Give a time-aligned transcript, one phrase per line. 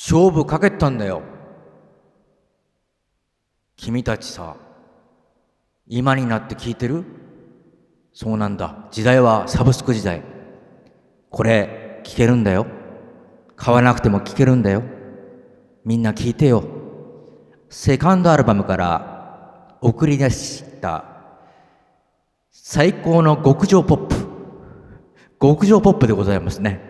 [0.00, 1.22] 勝負かけたんだよ。
[3.74, 4.54] 君たちさ、
[5.88, 7.04] 今になって聞いてる？
[8.12, 8.86] そうなんだ。
[8.92, 10.22] 時代はサブスク時代。
[11.30, 12.68] これ、聞けるんだよ。
[13.56, 14.84] 買わなくても聞けるんだよ。
[15.84, 16.62] みんな聞いてよ。
[17.68, 21.06] セカンドアルバムから送り出した
[22.52, 24.14] 最高の極上ポップ。
[25.40, 26.80] 極上ポップでございますね。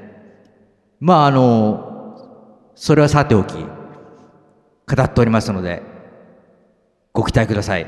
[1.01, 1.88] まああの、
[2.81, 3.67] それはさておき、語
[5.03, 5.83] っておりますので、
[7.13, 7.87] ご期待ください。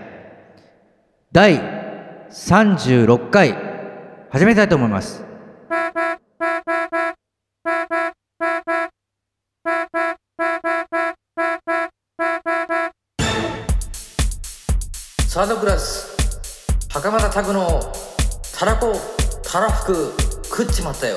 [1.30, 1.60] 第
[2.28, 3.56] 36回、
[4.30, 5.24] 始めたいと思います。
[15.28, 16.16] サードクラス、
[16.92, 17.80] 袴田拓の
[18.58, 18.96] たらこ、
[19.44, 20.12] たらふく、
[20.46, 21.16] 食っちまったよ。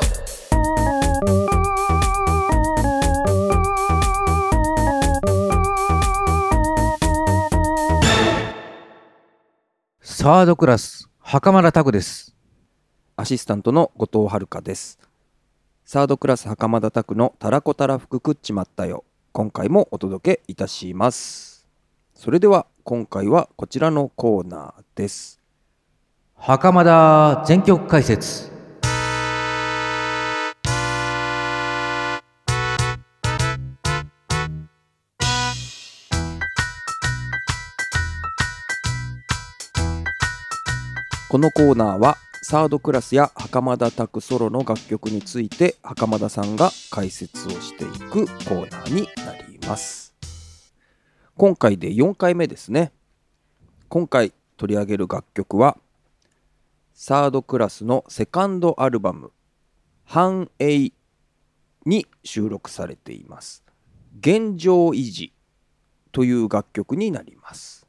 [10.24, 12.34] サードクラス、袴田拓です。
[13.18, 14.98] アシスタントの後藤遥です。
[15.84, 19.04] サードクラス袴田拓のたらこたらふく食っちまったよ。
[19.34, 21.68] 今回もお届けいたします。
[22.16, 25.42] それでは今回はこちらのコーナーです。
[26.38, 28.53] 袴田全曲解説。
[41.34, 50.14] このコーナーはサードクラスや袴田拓ソロの楽曲について袴田さんが解説をしていくコーナーになります。
[51.36, 52.92] 今回で4回目ですね。
[53.90, 55.80] 今回取り上げる楽曲は
[56.94, 59.32] サードクラスのセカンドアルバム
[60.06, 60.92] 「繁栄」
[61.88, 63.64] に収録されています。
[64.20, 65.34] 現状維持
[66.12, 67.83] という楽曲になります。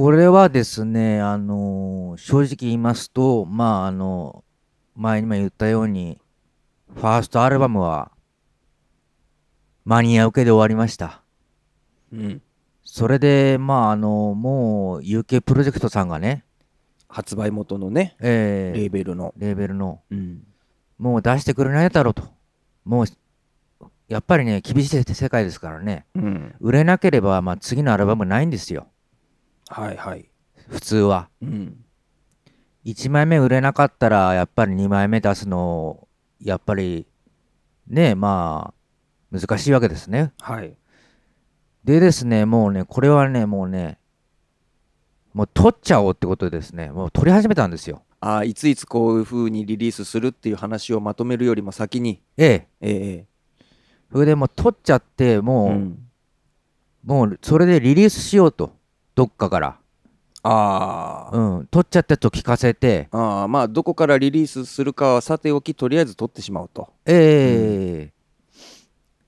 [0.00, 4.44] これはですね、あの正直言いますと、まあ、あの、
[4.96, 6.18] 前にも言ったように、
[6.94, 8.10] ファーストアルバムは、
[9.84, 11.20] 間に合うけで終わりました。
[12.14, 12.42] うん、
[12.82, 16.46] それで、まあ、あの、もう、UK プロジェクトさんがね、
[17.06, 19.34] 発売元のねえーレーベルの。
[19.36, 20.44] レーベルの、うん
[20.96, 22.22] もう出してくれないだろうと。
[22.86, 23.06] もう、
[24.08, 28.86] やっぱりね、厳しい世界ですからね、うん、売れなければ、まあ、次のアルバムないんですよ。
[29.70, 30.28] はいはい。
[30.68, 31.30] 普通は。
[31.40, 31.84] うん、
[32.84, 36.08] 1枚目売れなかったら、やっぱり2枚目出すの、
[36.40, 37.06] やっぱり、
[37.86, 38.74] ね、ま
[39.32, 40.32] あ、難しいわけですね。
[40.40, 40.76] はい。
[41.84, 43.98] でですね、もうね、これはね、もうね、
[45.32, 48.02] もう取っちゃおうってことでですね、もう取り始めたんですよ。
[48.22, 52.90] ああいついつこういう風にリリースするっていう話をまとめるよりも先に、ええ。
[52.90, 53.26] え
[54.12, 56.06] それでもう取っちゃって、えもう、うん
[57.02, 58.76] もうそれでリリースしようと。
[59.20, 59.76] どっかから。
[60.42, 61.66] ああ、うん。
[61.66, 66.88] 取っちゃったと聞かせて、ああまあどこからリリースするかはさておきとりあえず撮ってしまうと。
[67.04, 68.12] ええ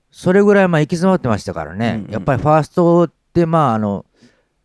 [0.09, 2.11] それぐらいまあ行き詰まってましたからね、うんうん。
[2.11, 4.03] やっぱりファーストってまああの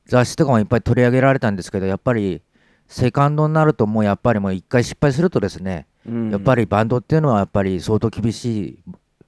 [0.07, 2.41] 雑誌とかもいっぱい取り上げられたんですけどやっぱり
[2.87, 6.31] セカンドになるともうやっぱりもう一回失敗するとですね、うん。
[6.31, 8.79] やっぱ、りバンドっていうのはやっぱり相当厳しい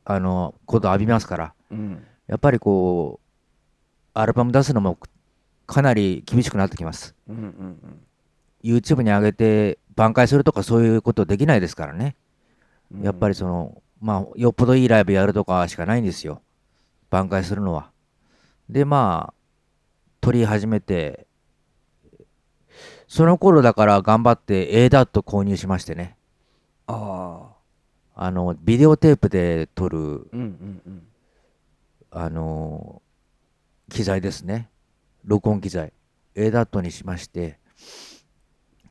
[0.06, 1.52] あのことを浴びますから。
[1.70, 2.02] うん。
[2.26, 3.30] やっぱりこう
[4.14, 4.98] アルバム出すのも
[5.70, 8.00] かなり厳しくなってきますうんうん
[8.62, 12.16] YouTube に上げて挽回するとかそういうことできないですからね
[12.92, 16.42] うん、やっぱりその、まあ、よっぽどいいライブやるとかしかないんですよ。
[17.10, 17.90] 挽回するのは。
[18.68, 19.34] で、まあ、
[20.20, 21.26] 撮り始めて、
[23.08, 26.16] その頃だから頑張って A ダット購入しましてね。
[26.86, 27.48] あ
[28.14, 31.02] ああの、ビデオテープで撮る、うんうんうん
[32.12, 33.02] あの
[33.88, 34.69] 機材ですね。
[35.24, 35.92] 録音機材。
[36.34, 37.58] A ダットにしまして、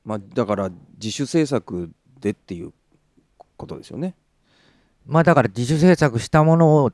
[0.03, 2.73] まあだから自主制作でっていう
[3.57, 4.15] ことですよね。
[5.05, 6.91] まあだから自主制作したものを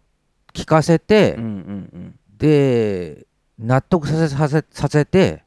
[0.53, 3.25] 聞かせて、うんうんで、
[3.57, 5.43] 納得させさせさせて、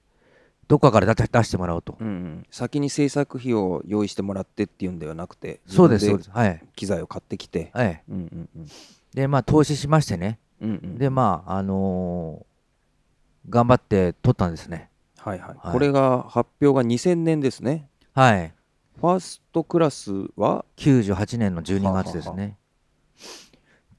[0.66, 1.96] どっかから出出してもらおうと。
[2.00, 6.30] うんうんうん、先に制作費を用意してもらってっていうんではなくてそうです、そうです。
[6.30, 6.62] はい。
[6.76, 8.02] 機材を買ってきて、はい。
[8.08, 8.66] うんうんうん
[9.14, 10.38] で、まあ、投資しましてね。
[10.60, 12.47] うんうん、で、まあ、あのー
[13.48, 14.90] 頑張って撮ったんですね。
[15.16, 17.88] はいはい、はいこれが発表が2000年ですね。
[18.14, 18.52] はい。
[19.00, 22.56] ファーストクラスは、98年の12月ですはね。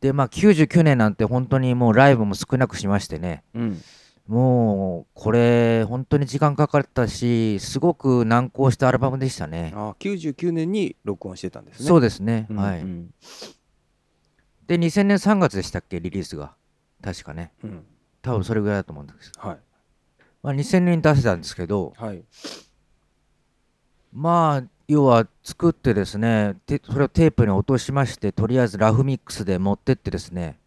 [0.02, 3.44] で、まあ、99年なんて本当にもうライブも少なくしましてね。
[3.54, 3.82] うん
[4.28, 9.74] もう、これ、本当に時間かかったし、すごく難航したアルバムでしたね。
[9.76, 11.88] あ99年に録音してたんですね。
[11.88, 12.46] そうですね。
[12.48, 12.82] うんはい。
[12.82, 13.12] うん
[14.70, 16.00] で2000年3月でしたっけ？
[16.00, 16.54] リリースが
[17.02, 17.84] 確かねうん
[18.22, 19.32] 多分それぐらいだと思うんです。
[19.38, 19.58] はい。
[20.42, 22.24] まあ、2000年に出せたんですけどはい。
[24.14, 30.58] まあ要は作ってですねてそれをテープに落としましてとりあえずラフミックスで持ってってですね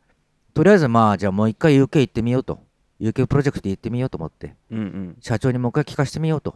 [0.55, 2.61] とりあえずまあじゃあもう一回 UK 行ってみようと。
[3.01, 4.55] UK プロジェクト行ってみようと思って。
[4.71, 5.17] うんうん。
[5.21, 6.55] 社長にもう一回聞かせてみようと。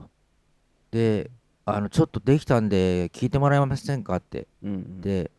[0.93, 1.31] で
[1.65, 4.47] あのちょっとできたんで聞いてもらえませんかって。
[4.63, 5.01] うんうん。
[5.01, 5.31] で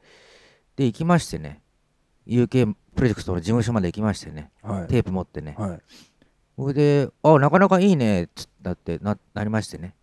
[0.75, 1.61] で行きましてね
[2.27, 5.79] UK プロジェクトの事務所まで行きましてねはいテープ持ってねはい
[6.57, 9.93] それで、あ、なかなかいいね、つだってな、なりましてね。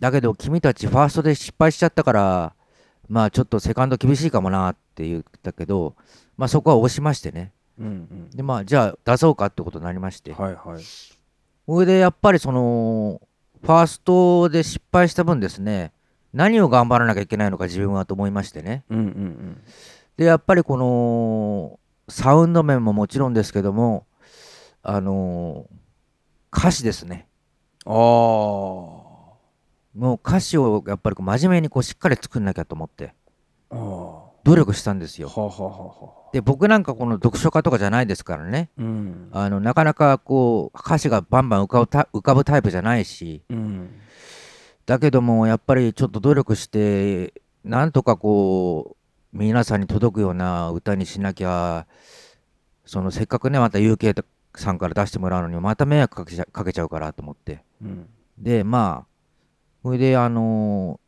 [0.00, 2.54] だけど、君たちファーストで失敗しちゃったから、
[3.08, 5.94] まあちょっとセカンド厳しいかもなって言ったけど、
[6.36, 7.52] まあそこは押しましてね。
[7.78, 10.32] うんうんで、まあじゃあ出そうかってことになりまして。
[10.32, 10.82] はいはい
[11.66, 13.22] それで、やっぱりその、
[13.62, 15.92] ファーストで失敗した分ですね、
[16.32, 18.84] 何を頑張らなきゃいけないのか自分はと思いましてね。
[18.90, 19.62] うんうんうん
[20.16, 21.78] で、やっぱりこの、
[22.08, 24.06] サウンド面ももちろんですけども、
[24.86, 25.66] あの
[26.54, 27.26] 歌詞ですね。
[27.86, 29.38] ああも
[29.94, 33.14] う歌詞をやっぱりこう真面目にこうしっかり作んなきゃと思って
[33.70, 35.28] 努力したんですよ。
[35.28, 38.68] はあはあはで僕なんかこの読書家とかじゃないですからね。
[38.76, 39.28] うん。
[39.32, 43.42] あのなかなかこう歌詞がバンバン浮かぶタ浮かぶタイプじゃないし。
[43.48, 44.00] うん。
[44.84, 47.32] だけどもやっぱりちょっと努力して
[47.64, 49.03] なんとかこう
[49.34, 51.86] 皆さんに届くような歌にしなきゃ
[52.86, 58.08] そのせっかくねまた UK さんから出してもらうのにまた迷惑かけちゃかけちゃうからと思ってうん
[58.38, 59.06] で、まあ、
[59.82, 61.04] それで、あのー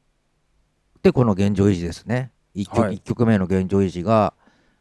[1.03, 2.33] で、この現状維持ですね。
[2.57, 4.35] 1曲,、はい一曲目の現状維持が、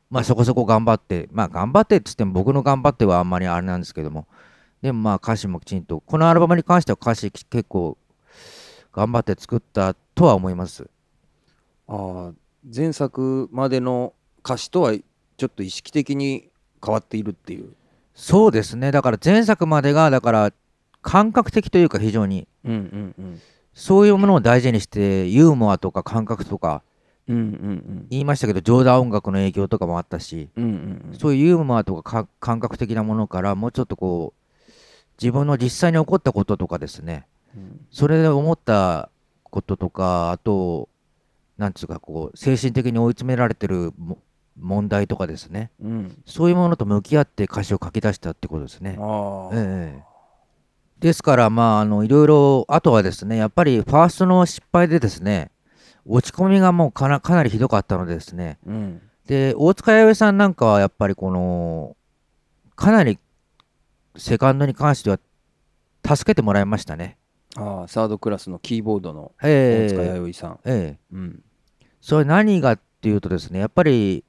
[0.09, 4.27] まあ、そこそこ頑張って、まあ、頑張ってって言っても、僕の頑張ってはあんまりあれなんですけども、
[4.81, 7.97] でもまあ、歌詞もきちんと、このアルバムに関しては歌詞結構
[8.91, 10.89] 頑張って作ったとは思います。
[11.87, 12.33] ああ
[12.73, 14.13] 前作までの
[14.43, 14.93] 歌詞とは
[15.37, 16.49] ちょっと意識的に
[16.83, 17.73] 変わっているっていう。
[18.13, 18.91] そうですね。
[18.91, 20.53] だから前作までが、だから、
[21.01, 23.41] 感覚的というか非常に、うんうんうん。
[23.73, 26.81] そういうものを大事にして、ユーモアとか感覚とか、
[27.27, 31.17] うんうん言いましたけど、冗談音楽の影響とかもあったし、うんうんうん。
[31.19, 34.71] そういうユーモアとかか感覚的なものからもうちょっとこう
[35.21, 37.25] 自分の実際に起こったこととかですね。
[37.55, 37.85] うん。
[37.91, 39.09] それで思った
[39.43, 40.87] こととかあと
[41.57, 44.17] なんつうかこう精神的に追い詰められてるも
[44.57, 45.71] 問題とかですね。
[45.81, 46.23] うん。
[46.25, 48.97] そういうものと向き合って歌詞を書き出したってことですね。
[49.53, 50.15] ええ
[50.99, 55.51] ですからまああのいろいろあとはですねやっぱりファーストの失敗でですね
[56.05, 58.57] 落ち込みがもうかなかなりひどかったのでですね。
[58.65, 59.01] うん。
[59.27, 61.97] で大塚弥生さんなんかはやっぱりこの
[62.75, 63.19] かなり
[64.15, 65.19] セカンドに関しては
[66.05, 67.17] 助けてもらいましたね。
[67.57, 70.59] ああサードクラスのキーボードのえ大塚え弥生さん。
[70.65, 70.99] ええ。
[71.13, 71.43] うん。
[72.01, 74.23] それ何がっていうとですねやっぱり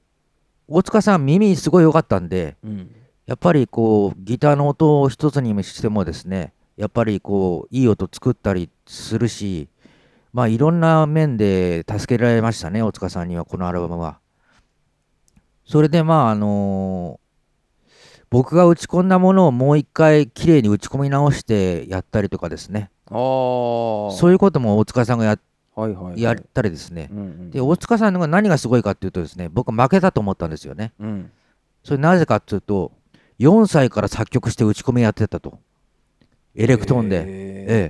[0.69, 2.91] 大塚さん耳すごい良かったんでうん。
[3.27, 9.69] やっぱりこうギターの音を一つにしてもですねやっぱりこういい音作ったりするし
[10.33, 14.21] まあいろんな面で助けられましたね大塚さんにはこのアルバムは。
[15.65, 17.19] それでまああの
[18.31, 25.39] 僕が打ち込んだものをもう一回きれいに打ち込み直してやったりとかですねそういうことも大塚さんがや
[25.75, 26.23] はいはいはい。
[26.23, 27.09] やったりですね。
[27.13, 30.93] うんうんで大塚さんが何がすごいかっていうとですね僕負けたと思ったんですよね。
[30.99, 31.31] うん。
[31.85, 32.93] それなぜかっていうと
[33.39, 35.59] 4歳から作曲して打ち込みやってたと。
[36.59, 37.27] エレクトーンで、ええ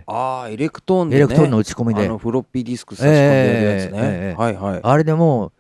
[0.01, 0.03] え。
[0.07, 1.19] ああエレクトーンでね。
[1.19, 2.05] エレクトーンの打ち込みで。
[2.05, 4.81] あのフロッピーディスク差し込んでやるやつね、ええええはいはい。
[4.83, 5.53] ああれでもう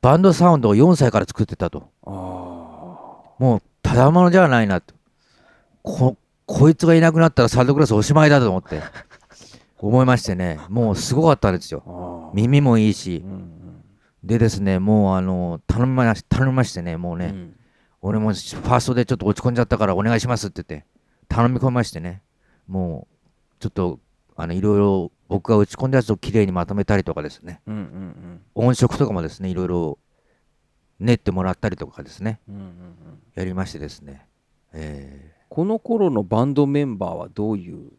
[0.00, 1.88] バンドサウンドを4歳から作ってたと。
[2.06, 2.10] あ
[3.38, 4.94] もうただものじゃないなと。
[5.82, 6.16] こ
[6.46, 8.82] こいつがいなくなったらサードクラスおしまいだと思って。
[9.78, 10.60] 思いましてね。
[10.68, 12.30] もうすごかったんですよ。
[12.34, 13.22] 耳もいいし。
[13.24, 13.58] うん
[14.24, 17.32] でですねもうあの頼みまし頼みましてねもうね、うん。
[17.32, 17.56] うん
[18.04, 20.86] 俺もファーストでちょっと落ち込んじゃったからお願いしますって言って
[21.28, 22.22] 頼み込みましてね。
[22.66, 23.26] もう
[23.60, 24.00] ちょっと
[24.34, 27.60] あのいろいろ僕が打ち込んだやつをきれいにまとめたりとかですね。
[27.66, 28.40] うんうん。
[28.54, 29.98] 音色とかもですねいろいろ
[30.98, 32.40] 練ってもらったりとかですね。
[32.48, 32.74] うんうんうん。
[33.34, 34.26] やりましてですね。
[34.72, 37.90] えーこの頃のバンドメンバーはどういう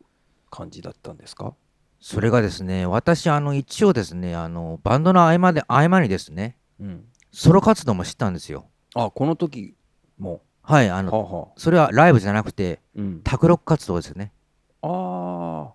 [0.50, 1.54] 感じだったんですか？
[2.00, 7.06] それがですね私あの一応ですねあのバンドの合間で合間にですねうん。
[7.32, 8.66] ソロ活動もしたんですよ。
[8.96, 9.76] あこの時
[10.18, 10.42] も？
[10.64, 11.52] はいあのはあはあ。
[11.56, 13.22] それはライブじゃなくてうん。
[13.24, 14.32] 卓録活動ですよね。
[14.82, 15.74] あ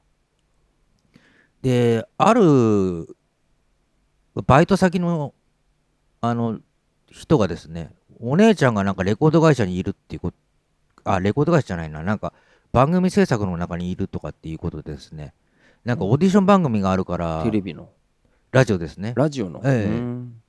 [1.62, 3.16] である
[4.46, 5.32] バイト先の
[6.20, 6.58] あの
[7.08, 10.36] 人がですねお姉ちゃんがなんかレコード会社にいるっていうこと
[11.12, 12.02] あレコード会社じゃないな。
[12.02, 12.32] なんか
[12.72, 15.34] 番組制作の中にいるとかっていうことでですね。
[15.84, 17.88] なんかオーディション番組があるからあテレビの。
[18.50, 19.12] ラジオですね。
[19.16, 19.60] ラジオの。
[19.64, 19.84] ええ。
[19.84, 20.42] うん。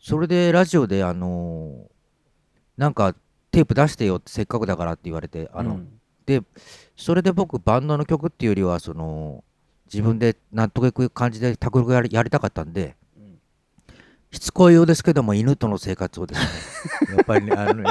[0.00, 1.88] それでラジオであの
[2.76, 3.14] なんか
[3.50, 5.88] テープ出してよってせっかくだからって言われてあの、うん。
[6.96, 9.44] それで僕バンドの曲っていうよりはその
[9.86, 13.38] 自分で納得いく感じで卓録やりやりたかったんで、うん。
[14.32, 16.40] しつこいようですけども犬との生活をです
[17.08, 17.14] ね。
[17.16, 17.90] やっぱりねあのね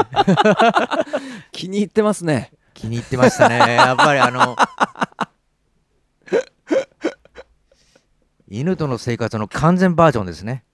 [1.54, 2.52] 気に入ってますね。
[2.74, 3.58] 気に入ってましたね。
[3.78, 4.58] やっぱりあの
[8.50, 10.66] 犬との生活の完全バージョンですね。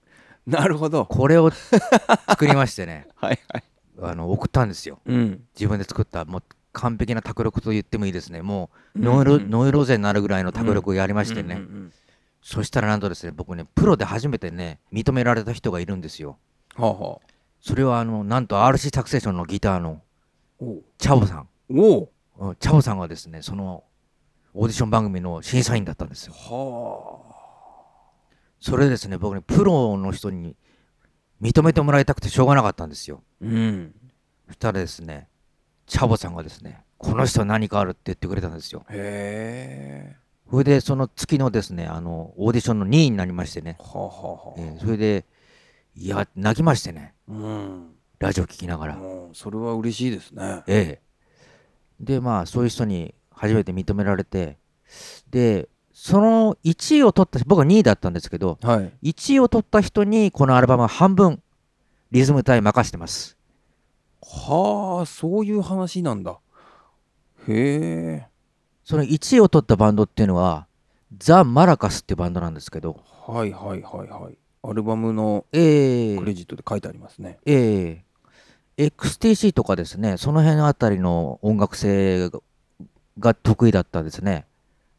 [0.46, 1.06] なるほど。
[1.06, 3.06] これを作りましてね。
[3.16, 3.64] はいはい。
[4.02, 5.00] あの送ったんですよ。
[5.06, 5.44] うん。
[5.54, 8.42] 自分で作ったもう完璧な卓録と言ってもいいですね。
[8.42, 11.92] もうノイロ,、ノイローゼになるぐらいの卓録をやりましてね、うんうん
[12.42, 16.38] そしたらなんとですね僕ねプロで初めてね認められた人がいるんですよ。
[16.78, 17.26] うんはあはあ
[17.60, 20.00] それはあのなんと RC タクセーションのギターの
[20.98, 21.48] チャボさん。
[21.70, 22.08] おう。
[22.38, 23.84] うんチャボさんがですねその
[24.54, 26.32] オーディション番組の審査員だったんですよ。
[26.34, 27.20] は
[28.60, 30.56] それでですね僕ねプロの人に
[31.40, 33.22] 認めてもらいたくてしょうがなかったんですよ。
[33.42, 33.94] あうん。
[34.48, 35.28] そしたらですね
[35.86, 38.84] チャボさんがですねこの人は何かあるって言ってくれたんですよ。
[38.90, 40.16] へえ。
[40.50, 44.60] それでその月のですねあのオーディションの2位になりましてね、はあはあはあ。
[44.60, 45.24] えーそれで
[45.96, 47.14] いや泣きましてね。
[47.28, 48.96] うんラジオ聞きながら。
[48.96, 50.62] うんそれは嬉しいですね。
[50.66, 51.02] ええ。
[51.98, 54.58] でまあそういう人に初めて認められて。
[55.30, 59.10] でその1位を取った僕は2位だったんですけどはい。
[59.12, 61.42] 1位を取った人にこのアルバムは半分
[62.10, 63.38] リズム隊任してます。
[64.22, 66.38] はあそういう話なんだ。
[67.48, 68.26] へえ。
[68.84, 70.66] その1位を取ったバンドっていうのは
[71.16, 73.00] ザ・マラカスっていうバンドなんですけど。
[73.26, 74.36] はいはいはいはい。
[74.62, 76.18] アルバムのええ。
[76.18, 77.38] クレジットで書いてありますね。
[77.46, 78.09] ええ
[78.86, 82.30] XTC とかですねその辺あたりの音楽性
[83.18, 84.46] が得意だったですね。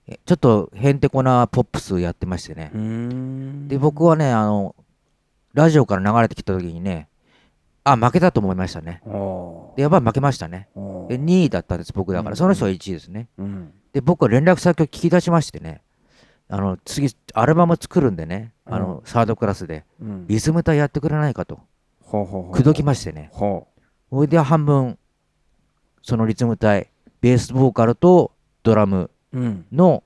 [0.07, 2.71] えちょっとへんてこなポップスやってましてね。
[3.67, 4.75] で僕はねあの
[5.53, 7.07] ラジオから流れてきた時にね
[7.83, 9.01] あ負けたと思いましたね。
[9.75, 10.69] でやっぱり負けましたね。
[11.09, 13.27] で2位だったんです僕だかうんらその人は1位ですね。
[13.37, 13.73] うん。
[13.93, 15.81] で僕は連絡先を聞き出しましてね
[16.47, 20.27] あの次アルバム作るんでねあの、サードクラスでうん。
[20.27, 21.59] リズム隊やってくれないかと。
[22.11, 23.31] 口説きましてね。
[23.33, 23.63] は
[24.11, 24.97] それで半分
[26.01, 26.89] そのリズム隊
[27.21, 29.09] ベースボーカルとドラム
[29.71, 30.03] の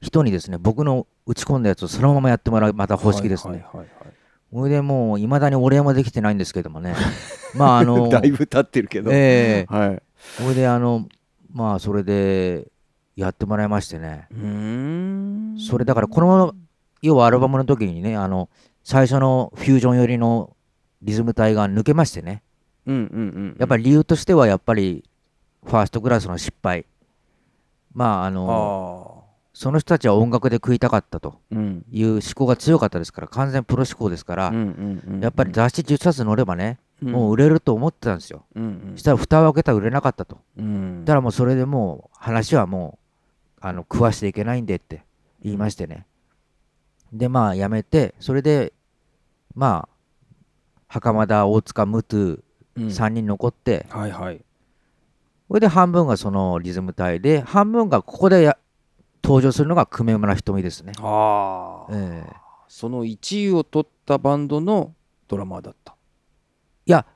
[0.00, 4.14] 人にですね僕の打ち込んだやつをそのままやってもらうまた方式ですね、はいはいはいはい。
[4.52, 6.94] それでもういまだにお礼もできてないんですけどもね。
[7.56, 9.74] まああのだいぶ経ってるけど、ええ。
[9.74, 10.02] はい。
[10.36, 11.06] それであの
[11.52, 12.70] まあそれで
[13.16, 14.26] やってもらいましてね。
[14.30, 14.38] うー
[15.54, 15.56] ん。
[15.58, 16.54] それだからこの
[17.00, 18.50] 要はアルバムの時にねあの
[18.84, 20.56] 最初のフュージョン寄りの
[21.00, 22.42] リズム隊が抜けましてね
[22.86, 23.04] うんうんう
[23.54, 25.04] んやっぱり理由としてはやっぱり
[25.64, 26.86] ファーストクラスの失敗。
[27.94, 31.40] まああのその人たちは音楽で食いたかったと。
[31.50, 31.84] うん。
[31.90, 38.92] いう思考が強かったですから完全プロ思考ですから、うんうんうんやっぱり雑誌10冊載ればね、もうう売れると思ってたんですよ、んうん。
[38.94, 40.40] そしたら蓋を開けたら売れなかったと。
[40.56, 41.04] うん。
[41.04, 42.98] だからもうそれでもう話はも
[43.58, 45.04] うあの食わしていけないんでって
[45.42, 46.06] 言いましてね。
[47.12, 48.72] でまあやめてそれで
[49.54, 49.92] まあ
[50.88, 52.44] 袴田大塚ムトゥうん
[52.76, 54.40] 3人残って、はいはい。
[55.48, 58.56] それで半分がそのリズム隊で半分がここでや
[59.22, 62.32] 登場するのが久米村瞳ですね、ああええ。
[62.68, 64.94] その1位を取ったバンドの
[65.28, 65.94] ドラマーだった。
[66.86, 67.06] いや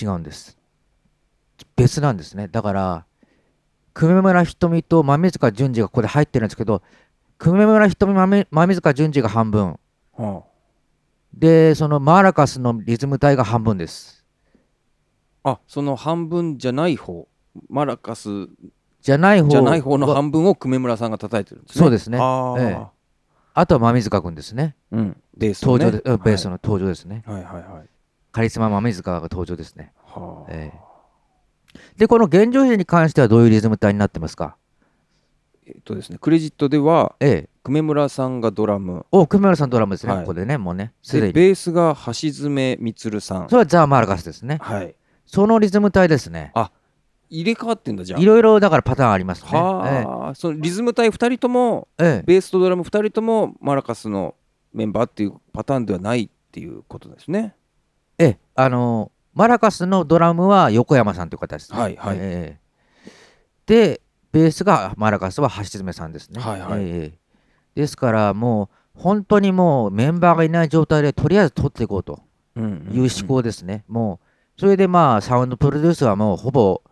[0.00, 0.58] 違うんです。
[1.76, 2.48] 別なんですね。
[2.48, 3.06] だから
[3.94, 6.82] 久米村瞳と豆塚淳二がここで入ってるんですけど
[7.38, 9.78] 久米村瞳豆豆塚淳二が半分。
[10.12, 10.44] は
[11.32, 14.19] でそのマーラカスのリズム隊が半分です
[15.44, 17.28] ああその半分じゃない方
[17.68, 18.48] マラカス
[19.00, 21.82] じゃない方じゃない方のは半分を久米村さんが叩いてるんですね。
[21.82, 22.18] そうですね。
[22.18, 22.86] ああ、ええ。
[23.54, 24.76] あとは豆塚君ですね。
[24.92, 25.16] うん。
[25.36, 25.84] ベースのね。
[25.84, 27.62] 登場で、うんベースの登場ですね、はいはいはい。
[27.62, 27.88] はい
[28.32, 29.92] カリスマ豆塚が登場ですね。
[30.04, 30.72] はあ、え
[31.96, 34.56] でこの現状時に関してはどういうリズム隊になってますか？
[35.66, 37.48] えっとですねクレジットではええ。
[37.64, 39.04] 久米村さんがドラム。
[39.10, 40.20] お久米村さんドラムですね、はい。
[40.22, 41.32] ここでねもうねすでに。
[41.32, 43.48] でベースが橋爪充さん。
[43.48, 44.58] それはザ・マーラカスですね。
[44.62, 44.94] はい
[45.32, 46.52] そのリズム隊ですね。
[47.28, 48.20] 入れ替わってんだじゃあ。
[48.20, 49.50] いろいろだからパターンありますね。
[49.52, 52.06] はあ、そのリズム隊2人ともええ。
[52.08, 54.34] ええベースとドラム2人ともマラカスの
[54.72, 57.54] メンバーっていうパターンではないっていうことですね。
[58.18, 61.78] ええ、あのマラカスのドラムは横山さんという方ですね。
[61.78, 62.16] はいはい。
[62.18, 62.60] ええ
[63.66, 64.00] で、
[64.32, 66.40] ベースがマラカスは橋爪さんですね。
[66.40, 66.80] はいはい。
[66.82, 67.20] ええ
[67.76, 72.20] ですから、もう本当にもうメンバーがいない状態でとりあえず取っていこうと
[72.56, 72.62] いう
[73.02, 73.84] 思考ですね。
[73.86, 74.29] もう、
[74.60, 76.82] それでまあ、サウンドプロデュースはもうほぼ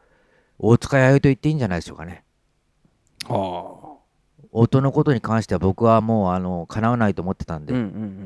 [0.59, 2.25] 大塚弥生と言っていいんじゃないでしょうかね。
[3.27, 3.99] は
[4.53, 7.75] 音のことに関しては僕はもうあの叶わないと思ってたんあで、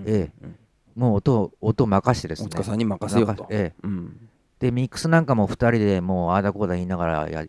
[0.06, 0.48] ええ。
[0.94, 2.46] もう音を音を任してですね。
[2.46, 3.42] 大塚さんに任せようと。
[3.42, 3.80] 任ええ。
[3.82, 4.28] うん。
[4.60, 7.44] でミックスなんかも2人でもうああだこうだ言いながらや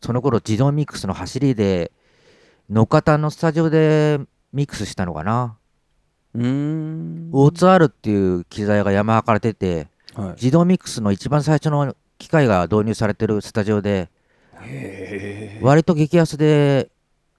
[0.00, 1.90] その頃自動ミックスの走りで
[2.70, 4.20] 野方のスタジオで
[4.52, 5.58] ミックスしたのかな、
[6.34, 7.30] うーん。
[7.32, 10.28] O2R っていう機材がヤマハから出てはい。
[10.30, 14.10] 自動ミックスの一番最初の機械が導入されてるスタジオで
[15.62, 16.90] 割と激安で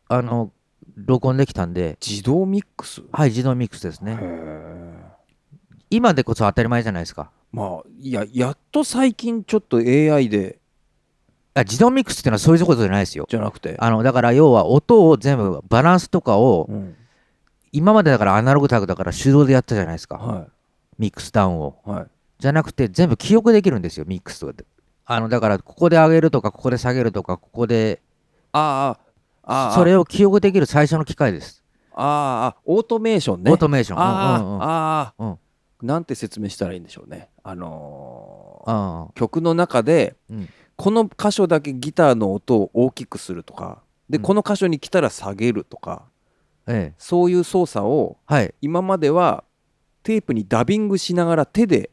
[0.08, 0.52] あの
[0.96, 1.98] 録音できたんで。
[2.02, 3.02] 自動ミックス？
[3.12, 4.94] はい自動ミックスですへねえ
[5.90, 7.32] 今でこそ当たり前じゃないですか。
[7.52, 10.60] まあいややっと最近ちょっと AI で。
[11.54, 13.26] あ自動ミックスっていうのはそういうことじゃないですよ。
[13.30, 13.76] じゃなくて？
[13.78, 16.96] あのだから要は音を全部バランスとかをうん。
[17.74, 20.18] 今までだからアナログタグだから手動でやったじゃないですか。
[20.18, 20.48] は
[20.98, 21.82] ミックスダウンを。
[21.88, 22.08] いはい
[22.42, 24.66] じゃなくて全部記憶できるんですよミックスとかで。
[25.06, 28.02] あのだからここで上げるとかここで下げるとかここで
[28.52, 28.98] あ
[29.46, 31.64] あああそれを記憶できる最初の機械です。
[31.94, 33.52] ああオートメーションね。
[33.52, 34.00] オートメーション。
[34.00, 34.64] ああ、うんうんうん。
[34.64, 35.40] ああ、うん。
[35.84, 37.30] なんて説明したらいいんでしょうね。
[37.44, 40.50] あのーあ曲の中で、うん。
[40.78, 44.24] この箇所だけギターの音を大きくするとかで、うん。
[44.24, 46.06] この箇所に来たら下げるとか
[46.66, 46.96] ええ。
[46.98, 48.54] そういう操作をはい。
[48.62, 49.44] 今までは
[50.04, 51.91] テープにダビングしながら手で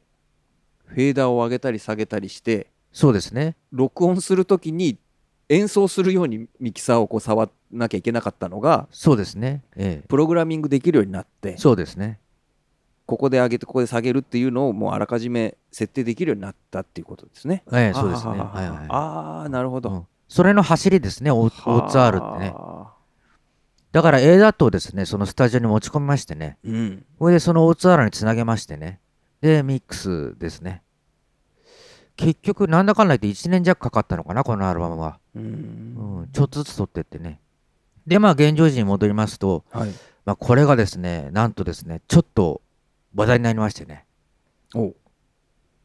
[0.88, 3.54] フェーダーを上げたり下げたりしてそうですね。
[3.71, 4.99] 録音する時に
[5.49, 9.62] 演奏するようにミキサーをこう触らなきゃいけなかったのがそうですね。
[9.76, 12.18] えプログラミングできるようになってえそうですね。
[13.07, 17.62] ここで上げてここで下げるっていうのをもうあらかじめ設定できるようになったっていうことですね。
[17.73, 18.33] ええそうですね。
[18.38, 19.90] あはいはいあーなるほど。
[19.90, 20.07] うん。
[20.28, 21.30] それの走りですね。
[21.30, 22.54] オーはあ O2R ってね。
[23.92, 26.59] だから A ダットをですねそのスタジオに持ち込みましてね。
[26.64, 27.07] うん。
[27.18, 29.00] それでその O2R につなげましてね
[29.40, 30.83] でミックスですね。
[32.16, 35.38] 結局なんだかんだ言って1年弱かかったのかなこのアルバムは、う。
[35.38, 37.40] うんん、ちょっとずつ撮ってってね。
[38.07, 39.90] でまあ現状時に戻りますと、はい。
[40.25, 42.61] まあ、これがですねなんとですねちょっと
[43.14, 44.04] 話題になりましてね。
[44.75, 44.95] お。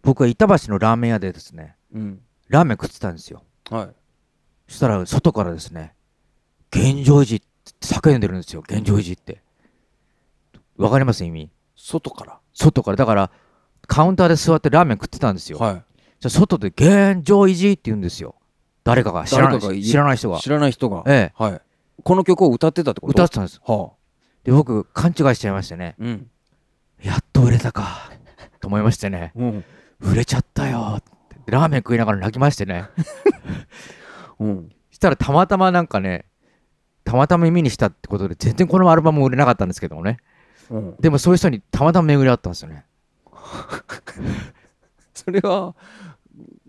[0.02, 2.22] 僕は板橋のラーメン屋でですねうん。
[2.50, 3.44] ラーメン食ってたんですよ。
[3.70, 3.90] はい。
[4.68, 5.94] そしたら外からですね
[6.72, 7.46] 現状維持って
[7.82, 8.64] 叫んでるんですよ。
[8.68, 9.44] 現状維持って。
[10.78, 11.24] わかります？
[11.24, 11.52] 意味。
[11.76, 12.40] 外から。
[12.54, 12.98] 外から。
[12.98, 13.32] だから
[13.88, 15.84] カウンターで座ってラーメン食ってたんですよ、は
[16.20, 18.36] じゃあ外で現状維持って言うんですよ
[18.84, 20.42] 誰かが知らない知らない人がい。
[20.42, 21.04] 知らない人が。
[21.08, 21.62] ええはい。
[22.04, 23.12] この曲を歌ってたってこと？
[23.12, 23.96] 歌ってたんですはあ。
[24.44, 26.30] で僕勘違いしちゃいましてねうん。
[27.02, 28.12] やっと売れたか
[28.60, 29.64] と思いましてねうん。
[30.02, 31.04] 売れちゃったよっ
[31.46, 32.90] てラーメン食いながら泣きましてね
[34.40, 34.70] うん。
[34.92, 36.26] したらたまたまなんかね
[37.06, 40.18] たまたま耳にしたってことで全然このアルバム売れなかったんですけどもね
[40.70, 40.96] うん。
[41.00, 42.86] でもそういう人にたまたま巡り合ったんですよね
[45.14, 45.76] それは、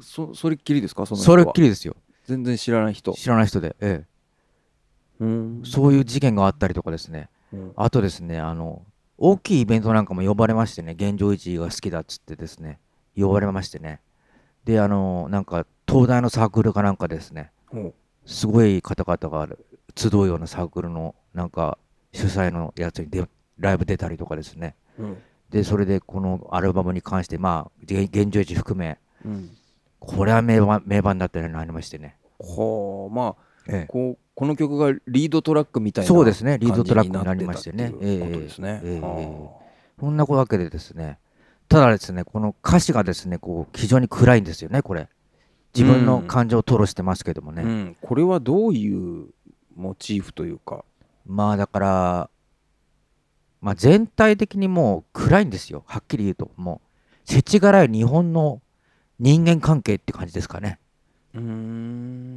[0.01, 1.07] そそれっきりですか？
[1.07, 1.97] その人そはれっきりですよ。
[2.25, 3.13] 全然知らない人。
[3.13, 4.05] 知らない人で、え
[5.21, 5.63] うん。
[5.65, 7.29] え、そういう事件があったりとかですね。
[7.53, 7.73] うん。
[7.77, 8.85] あとですねあの
[9.17, 12.81] 大きいイベントなんかも呼ばれましてね現状維持が好きだっつってですね
[13.17, 14.01] 呼ばれましてね。
[14.65, 17.53] であのなんか東大のサークルかなんかですね。
[17.73, 17.93] お
[18.27, 19.55] すごい方々が
[19.95, 21.79] 集うようなサークルのなんか
[22.13, 24.75] 主催のやつにでライブ出たりとかですね。
[24.99, 25.17] うん。
[25.55, 29.51] でそれでこのアルバムに関してまあげ現状維持含めうん。
[30.01, 33.35] これは名盤名盤だったようになりましてね、はあ、まあ、
[33.69, 33.87] ええ。
[33.87, 36.59] こうこの曲がリードトラックみたいなそうですね。
[36.59, 37.85] リードトラックになりましてね。
[37.87, 38.81] てたっていうことですね。
[38.83, 39.01] ええ。
[40.01, 41.21] そんなわけでですね
[41.69, 45.09] ただですねこの歌詞がですねこう非常に暗いんですよねこれ。
[45.73, 49.29] 自分の感情を吐露してますけどもね、あうん、これはどういう
[49.77, 50.85] モチーフというか？
[51.25, 52.31] まあだから、
[53.65, 55.85] まあ、全体的にもう暗いんですよ。
[55.87, 56.51] はっきり言うと。
[56.57, 56.89] もう
[57.25, 58.61] 世知辛い日本の
[59.19, 60.79] 人間関係って感じですかね。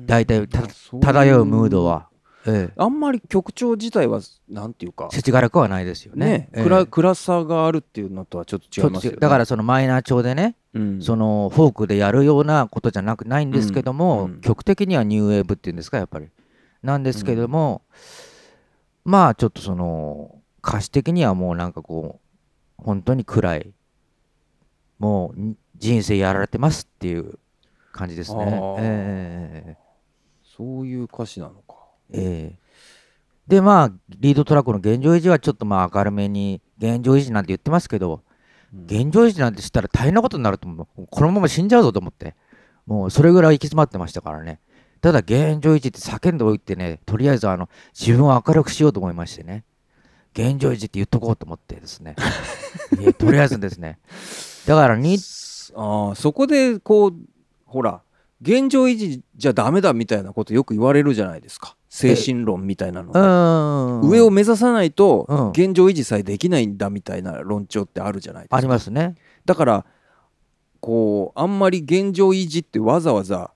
[0.06, 0.62] 大体た
[1.02, 2.08] 漂うムードは、
[2.48, 5.10] ええ、あんまり曲調自体はなんていうか。
[5.12, 6.26] 世知辛くはないですよね。
[6.26, 6.50] ね。
[6.54, 6.64] ええ。
[6.64, 9.18] 暗暗さがあるっていうのとはちょっと違いますよね。
[9.18, 14.42] とだからそのマイナー調でね、うん、そのフォークでやるようなことじゃなくないんですけども、うん。
[14.64, 16.28] 的にはニューウェーブっていうんですかやっぱり。
[16.84, 17.82] なんですけども、
[19.04, 20.37] まあちょっとその
[20.68, 22.20] 歌詞的にはもうなんかこ
[22.80, 23.74] う本当に暗い
[25.00, 27.40] もう人生やられてますっていう
[27.94, 29.78] 感じですねあーえ
[30.44, 31.76] そういう歌詞なのか。
[32.12, 32.60] えええ
[33.48, 38.22] でまあリードトラックの現状維持はちょっとまあ明るめに現状維持なんて言ってますけど、うん
[38.86, 41.08] 現状維持なんてしたら大変なことになると思う。
[41.10, 42.36] このまま死んじゃうぞと思って。
[42.86, 44.60] もうそれぐらい行き詰まってましたからね。
[45.00, 49.64] ただ現状維持って叫んでおいてね、とりあえずあの自分を明るくしようと思いましてね。
[50.38, 52.16] 現状維持って言っとこうと思ってですね。
[53.18, 53.98] とりあえずですね。
[54.68, 55.18] だからに、
[55.76, 57.14] ああそこでこう
[57.66, 58.02] ほら
[58.42, 64.08] 現状維持じゃダメだみたいなことよく言われるじゃないですか精神論みたいなのうが。
[64.08, 69.16] 上を目指さないとうん現状維持さえできないんだみたいな論調ってあるじゃないですかありますね。
[69.46, 69.86] だから
[70.80, 73.52] こうあんまり現状維持ってわざわざ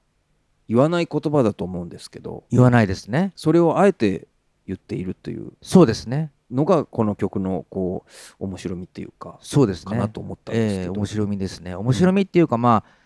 [0.68, 4.28] 言わない言葉だと思うんですけど言わないですねそれをあえて
[4.66, 8.06] 言っているというそうですねのがこの曲のこ
[8.40, 9.92] う面白みっていうかそうですね。
[9.92, 11.76] かなと思ったんですけど、ええ面白みですね。
[11.76, 13.02] 面白みっていうかまあ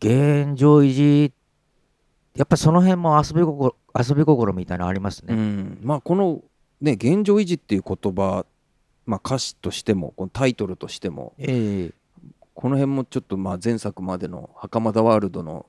[0.00, 1.32] 現状維持
[2.34, 6.42] やっぱその辺も遊び心遊び心みたいなのありますうね、ん、まあこの
[6.80, 8.46] ね現状維持っていう言葉、
[9.06, 11.94] まあ、歌詞としてもこのタイトルとしてもええ。
[12.54, 15.66] この辺もちょっとまあ前作までの袴田ワールドの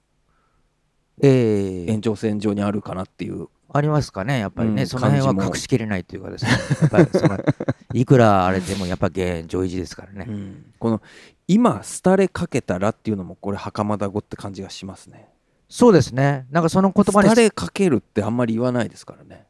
[1.21, 1.91] ええ。
[1.91, 4.87] 延長線上にあるかなっていう、ありますかねやっぱりね、うん。
[4.87, 6.51] その辺は隠しきれないというかですね。
[6.81, 7.39] やっぱりその
[7.93, 10.65] いくらあれでもやっぱ現状維持ですからね、うん。
[10.77, 11.01] この
[11.47, 15.29] 「今廃れかけたら」っていうのもこれ袴田語って感じがしますね。
[15.69, 16.47] そうですね。
[16.51, 19.45] なんかその言葉に廃れかけるってあんまり言わないですからね。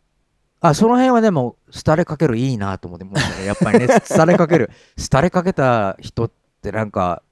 [0.59, 3.05] あその辺はでも廃れかけるいいなと思って
[3.43, 4.69] やっぱりね廃れかける。
[5.11, 7.23] 廃れかけた人ってなんか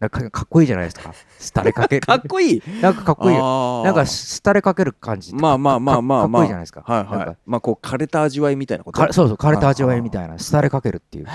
[0.00, 1.12] なんかかっこいいじゃないですか。
[1.54, 2.00] 廃れかけ。
[2.00, 2.62] るかっこいい。
[2.80, 4.04] なんかかっこいいなんか
[4.42, 6.40] 廃れかける感じまあまあまあまあかまあ。
[6.40, 6.82] かっこいいじゃないですか。
[6.86, 7.36] はいはい。
[7.44, 9.00] まあこう枯れた味わいみたいなこと？
[9.00, 10.36] かそうそう枯れた味わいみたいな。
[10.38, 11.26] 廃れかけるっていう。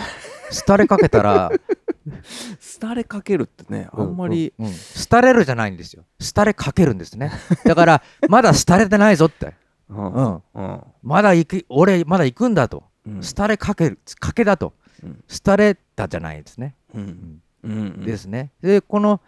[0.67, 1.51] 廃れかけたら
[2.81, 4.65] 廃れかけるってねあんまり、うん。
[4.65, 4.73] うん
[5.11, 6.03] 廃れるじゃないんですよ。
[6.35, 7.31] 廃れかけるんですね。
[7.65, 9.53] だからまだ廃れてないぞって。
[9.89, 10.11] うん。
[10.11, 10.41] うん。
[10.55, 10.81] うん。
[11.03, 12.83] まだ行く俺まだ行くんだと。
[13.05, 13.21] うん。
[13.21, 14.73] 廃れかけるかけだと。
[15.03, 15.23] うん。
[15.45, 16.73] 廃れたじゃないですね。
[16.95, 18.51] うんうんですね。
[18.61, 19.21] で、この、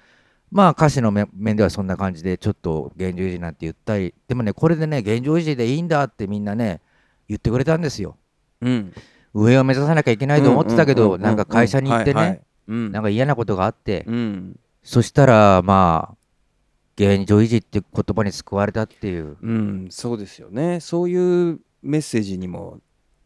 [0.52, 6.82] まあ歌詞の面面ではそんな感じで、ちょっと現状維持なんて言ったり、でもね、これでね、現状維持でいいんだってみんなね、
[7.28, 8.18] 言ってくれたんですよ。
[8.62, 8.94] うん。
[9.34, 12.92] 上を目指さなきゃいけないと思ってたけど、うんうんうんうんなんか会社に行ってね、うん。
[12.92, 14.60] なんか嫌なことがあって、うん。
[14.84, 16.18] そしたら、まあ、
[16.98, 20.80] 現状維持って言葉に救われたっていう、うんそうですよね。
[20.80, 22.80] そういうメッセージにも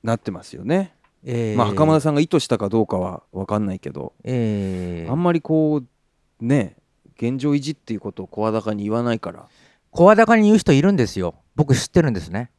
[0.04, 0.93] なってますよね、
[1.26, 1.58] えー。
[1.58, 5.12] まあ袴田さんが意図したかどうかは分かんないけど、えー。
[5.12, 6.76] あんまりこうね
[7.18, 9.48] 現状維持っていうことを声高に言わないから。
[9.92, 11.36] 声高に言う人いるんですよ。
[11.56, 12.50] 僕知ってるんですね。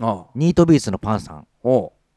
[0.00, 0.26] ああ。
[0.34, 1.46] ニートビーツのパンさん。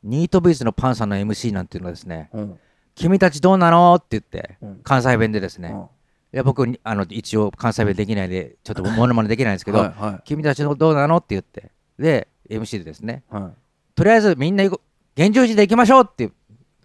[0.03, 2.59] ニートビーツのパンさんの MC なんていうのはですね、うん。
[2.95, 4.79] 君たちどうなのって言って、うん。
[4.83, 5.81] 関西弁でですね、うん。
[5.83, 5.87] い
[6.33, 11.71] や僕にあの一応関西弁できないでちょっとモノマネできないんですけど、はいは君たちのどうなのって言って。
[11.97, 13.23] で MC でですね。
[13.31, 13.51] いはい。
[13.95, 16.31] とりあえずみんな行こう現状維持で行きましょうって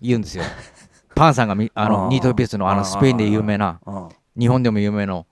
[0.01, 0.45] 言うんですよ。
[1.15, 4.09] パンさんがみあのニートビーツのあのスペインで有名なあ
[4.39, 5.27] 日本でも有名の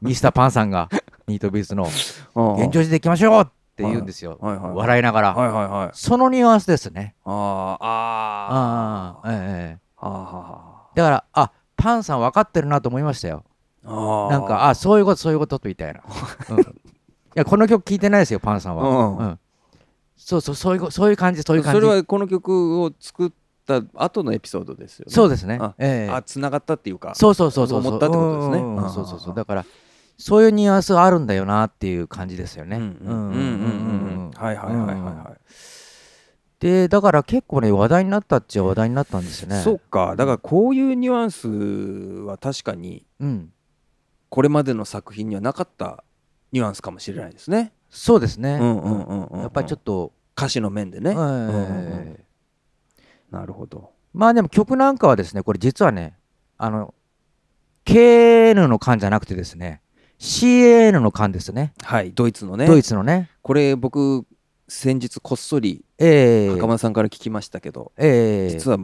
[0.00, 0.88] ミスターパンさんが
[1.28, 4.56] ニートビーツの現状維持で行きましょうって言うんですよ、はい。
[4.56, 4.64] はい。
[4.66, 4.76] はい。
[4.76, 5.48] 笑いながら、はい。
[5.48, 5.66] はい。
[5.68, 5.90] はい。
[5.92, 7.14] そのニュアンスですね。
[7.24, 7.30] あ
[7.80, 7.84] あ
[8.50, 9.38] あああええ
[9.72, 9.80] ええ。
[9.98, 13.44] あだからあパンさん分かってるなと思いましたよ。
[13.84, 16.00] あなんか、あ、そういうこと、そういうことみたいな。
[16.50, 16.60] うん。
[16.60, 16.64] い
[17.34, 18.88] や、この曲聴いてないですよ、パンさんは。
[18.88, 19.16] うん。
[19.16, 19.38] うん
[20.24, 21.80] そうそう、そういうこ、そういう感じ、そういう感じ。
[21.80, 23.32] それはこの曲を作っ
[23.66, 25.74] た後のエピソードですよねそうですねあ。
[25.78, 27.78] ええあつながったっていうかそうそうそうそう。
[27.80, 29.32] 思ったってことですねそうそうそう。
[29.32, 29.66] あだから、
[30.18, 32.76] そういうニュアンスあるんだよなっていう感じですよね。
[32.76, 35.40] うんうんうんうんうんうんはいはいはいはいはい
[36.60, 39.60] で、だから結構ね、話題になったっちゃ話題になったんですよね。
[39.62, 41.48] そっかだからこういうニュアンス
[42.24, 43.52] は確かにうん。
[44.28, 46.04] これまでの作品にはなかった
[46.52, 48.54] ニュアンスかもしれないですねそうですね。
[48.54, 51.10] うんうんうんうんやっぱりちょっと、歌詞の面でね。
[51.10, 51.60] ええうんうんう
[52.10, 52.18] ん。
[53.30, 53.90] なるほど。
[54.14, 56.16] まあでも曲なんかはですね、これ実はね、
[56.56, 56.94] あの、
[57.84, 59.82] KN の間じゃなくてですね、
[60.18, 61.74] CAN の間ですね。
[61.82, 62.66] はいドイツのね。
[62.66, 63.28] ドイツのね。
[63.42, 64.24] これ僕
[64.68, 66.50] 先日こっそりええ。
[66.50, 68.50] 袴田さんから聞きましたけどええ。
[68.50, 68.78] 実は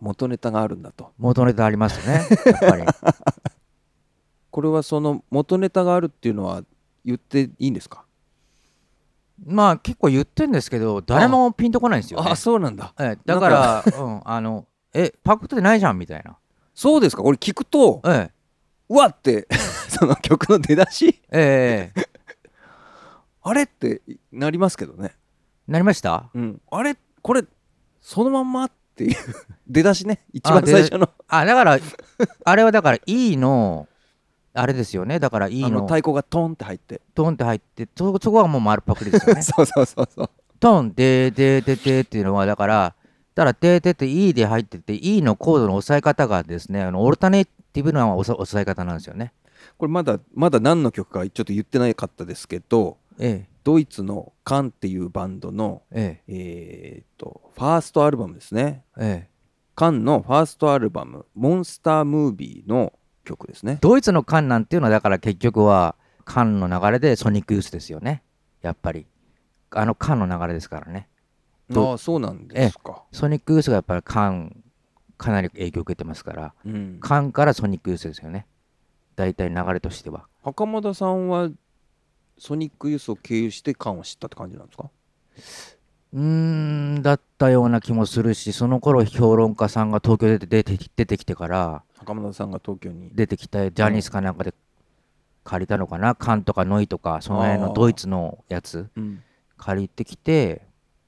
[0.00, 1.12] 元ネタがあるんだと。
[1.18, 2.82] 元ネタありますね、やっぱり。
[4.50, 6.64] これはその元ネタがあるっていうのは
[7.04, 8.04] 言っていいんですか？
[9.44, 12.30] まあ結構言ってんですけど、誰もピンとこないんですよ、ね。
[12.30, 12.94] あそうなんだ。
[12.98, 16.36] ええだから、うん、あの、え、パクってないじゃんみたいな。
[16.74, 17.22] そうですか？
[17.22, 18.30] 俺聞くとえ
[18.88, 19.46] うわって
[19.88, 21.20] その曲の出だし？
[21.30, 22.06] えええ
[23.42, 25.14] あれってなりますけどね、
[25.68, 26.30] なりました？
[26.34, 27.44] うん、あれこれ
[28.00, 29.16] そのまんまっていう
[29.68, 30.24] 出だしね。
[30.32, 31.10] 一番最初の。
[31.28, 31.78] あ、だから、
[32.44, 33.86] あれはだから E の、
[34.56, 35.18] あれですよね。
[35.18, 39.42] だから E あのの太鼓がトンって入ってトンって入って、そそこはもう丸パクリですよね。
[39.44, 42.94] そうそうそうそうトン、でーでーでーでーっていうのは、だから、
[43.34, 49.32] だから、でーでーって E で入ってて、E のコードの押さえ方がですね、あのオルタネティブな押さ押さえ方なんですよね。
[49.78, 59.30] これまだまだ何の曲かちょっと言ってなかったですけどえドイツのカンっていうバンドのえ、ええーっとファーストアルバムですねえ、ええ。
[59.74, 62.92] カンのファーストアルバム「モンスタームービー」の
[63.26, 63.78] 曲ですね。
[63.82, 68.22] ドイツのカンなんていうのは、だから結局は、カンの流れでソニックユースですよね。
[68.62, 69.06] やっぱり。
[69.70, 71.08] あのカンの流れですからね。
[71.68, 73.02] どああそうなんですか。
[73.12, 74.62] ソニックユースがやっぱりカン
[75.18, 76.54] かなり影響を受けてますから。
[76.64, 76.98] うん。
[77.00, 78.46] カンからソニックユースですよね。
[79.16, 80.26] 大体流れとしては。
[80.42, 81.50] 袴田さんは
[82.38, 84.90] ソニックユースを経由して缶を知ったって感じなんですか？
[86.16, 86.22] うー
[86.98, 93.10] んだったような気もするしその頃評論家さんが東京で出て出てきてから袴田さんが東京に？
[93.12, 94.54] 出てきたジャニスかなんかで
[95.44, 96.14] 借りたのかな？
[96.14, 99.22] カンとかノイとかその辺のドイツのやつうん。
[99.58, 100.62] 借りてきて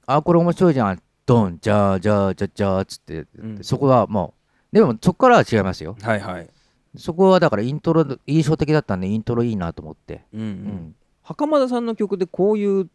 [0.05, 1.01] あこれ面白いじゃん。
[1.25, 3.63] ドンじゃあじゃあじゃあじゃあつって、うん。
[3.63, 4.33] そこはも
[4.71, 5.97] うでもそこからは違いますよ。
[6.01, 6.47] はいはい。
[6.95, 10.47] そこはだからイントロ印象的だったんでイントロいいなと思って、うんうん。
[10.47, 10.95] うん。
[11.23, 12.89] 袴田さんの曲でこういう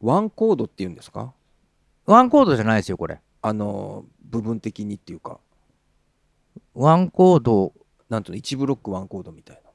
[0.00, 1.32] ワンコードっていうんですか？
[2.10, 3.20] ワンコードじゃないですよこれ。
[3.40, 5.38] あの部分的にっていうか。
[6.74, 7.72] ワンコード。
[8.08, 9.70] なんと1ブロックワンコードみたいな。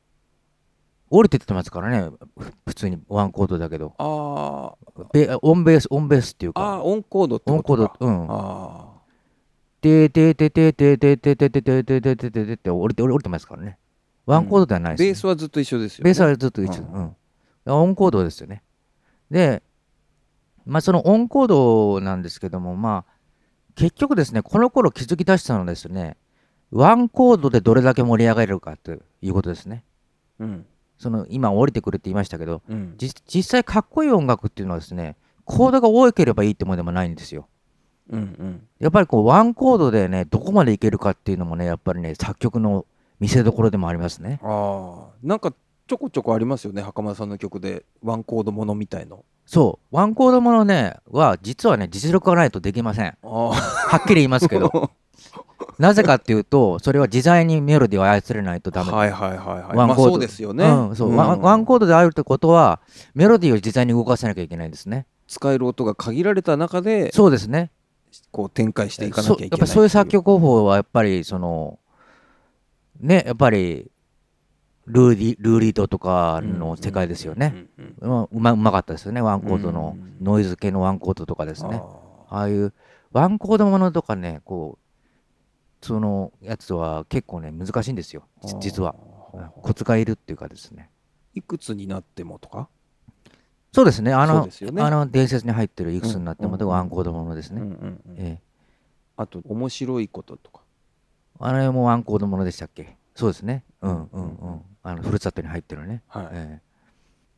[1.09, 2.09] 降りてってますからね。
[2.37, 3.93] ふ普通にワンコードだけど。
[3.97, 4.73] あ
[5.13, 8.27] ベオンベースオンベースっていうああかオンコードってオンコことかードうん。
[8.29, 8.85] あ
[9.79, 13.77] てててててててててててててててって降りて降りてますからね。
[14.25, 17.01] ワンコードではないあですね、ベースはずっと一緒ですよ、ね、ベースはずっと一緒、ううん。
[17.03, 17.15] ん
[17.67, 18.63] オンコードですよね。
[19.31, 19.63] で、
[20.65, 23.13] まあ、そのオンコードなんですけども、まあ、
[23.75, 26.17] 結局ですね、この頃気づき出したのはですね、
[26.71, 29.83] ワンコードでどれだけ盛り上がれるかということですね。
[30.39, 30.65] うん
[30.97, 37.47] その今、降りてくるって言いましたけど、うんじ実際かっこいい音楽っていうのはですね、コードが多ければいいってものでもないんですよ。
[38.09, 42.85] うんうんやっぱりこうワンコードでね、どこまでいけるかっていうのもね、やっぱりね、作曲の
[43.19, 44.39] 見せどころでもありますね。
[44.43, 45.53] ああなんか
[45.87, 49.23] ちょこちょこありますよね袴田さんの曲でワンコードものみたいの。
[49.45, 53.15] そう、ワンコードものね、は、実はね、実力がないとできません。
[53.21, 53.51] は
[53.97, 54.91] っきり言いますけど、
[55.77, 58.91] なぜかっていうと、それは自在にメロディーを操れないとダメ。
[58.91, 59.61] はいはいはいはい。
[59.61, 59.85] ワンコード。
[59.85, 61.15] まあそうですよね、うんそう。
[61.15, 62.79] ワンワンコードであるってことは、
[63.13, 65.05] メロディーを自在に動かさなきゃいけないんですね。
[65.27, 67.71] 使える音が限られた中でそうですね。
[68.31, 71.77] こう展開していかなきゃそいうけないやっぱそういう作曲方法は、やっぱり、その、
[72.99, 73.91] ね、やっぱり、
[74.87, 77.67] ルーディルーリードとかの世界ですよね。
[77.77, 81.81] うんうんまあうまかったですよね、ワンコードのうんノイズ系のワンコードとかですね。
[82.29, 82.73] あああいう
[83.11, 88.23] ワンコードものとかね、こう、そのやつは結構ね、難しいんですよ、
[88.59, 88.95] 実は。
[89.61, 90.89] コツがいるっていうかですね。
[91.33, 92.69] いくつになってもとか？
[93.73, 94.81] そうですね、あの、ね。
[94.81, 97.61] あの伝説に入ってるいくつになってもでうんうんワンコードものですね。
[97.61, 98.15] うんうんうん。
[98.17, 98.41] ええ。
[99.17, 100.61] あと面白いこととか？
[101.39, 102.97] あれもワンコードものでしたっけ？
[103.15, 103.63] そうですね。
[103.81, 104.61] うんうんううんん。
[104.83, 106.03] あの、ふるさとに入ってるね。
[106.07, 106.65] はいええ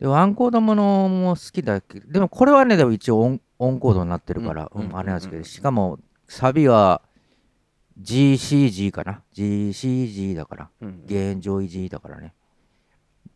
[0.00, 7.02] で、ワンコードものも好きだけど、でもこれはね、でも一応オンオンコードになってるから、うんうんあれなんですけど、うんしかもサビは
[8.00, 10.70] GCG かな ?GCG だから。
[10.80, 12.34] うん現状維持だからね。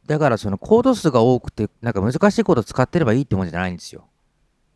[0.07, 4.07] だからそのコード数が多くて、なんか難しいコード使ってればいいってもんじゃないんですよ。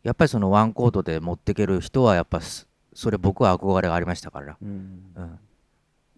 [0.03, 4.57] やっぱりそのワンコードで持っていける人はやっぱすそれ僕は憧れがありましたから。
[4.61, 4.69] うん
[5.15, 5.39] うん、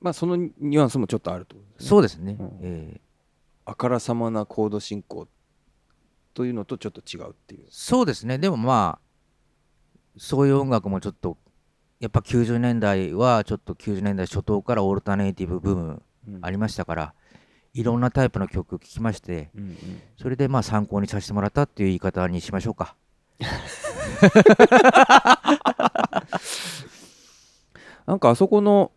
[0.01, 2.37] まあそのニュアンスもちょっとあるとねそうですね。
[2.39, 3.01] うんええ
[3.65, 5.27] あからさまなコード進行
[6.33, 8.39] というのとちょっと違うっていうそうですね。
[8.39, 9.05] でもまあ、
[10.17, 11.37] そういう音楽もちょっと、
[11.99, 17.13] やっぱ90年代はちょっと90年代初頭からオルタネイティブブームうんありましたから、
[17.75, 19.77] いろんなタイプの曲聴きまして、うんうん
[20.17, 22.95] それでまあ参考にさせてもらったっていう言い方にしましょうか。
[28.07, 28.91] なんかあそこの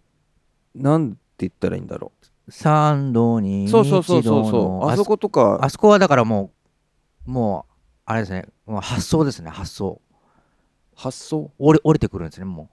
[0.75, 2.13] なんて言ったらいいんだろ
[2.49, 6.51] 三度にうそうそうそうそうそのあそうあそことかあそこはだからも
[7.27, 7.73] う、もう、
[8.05, 10.01] あれですね、もう発想ですね、発想。
[10.95, 11.51] 発想？
[11.59, 12.69] 降り降りてくるんですね、もう。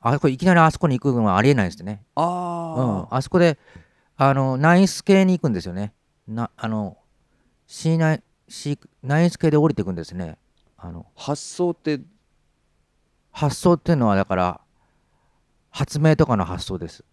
[0.00, 2.02] あそこいきなりあそこに行くのはありえないですね。
[2.16, 3.58] うん、ああそこで、
[4.16, 5.92] あの、ナインス系に行くんですよね。
[6.26, 6.96] なあの、
[7.66, 10.38] C ナイン、C、ナインス系で降りてくんですね。
[10.76, 12.00] あの、発想って？
[13.30, 14.60] 発想っていうのは、だから、
[15.70, 17.04] 発明とかの発想です。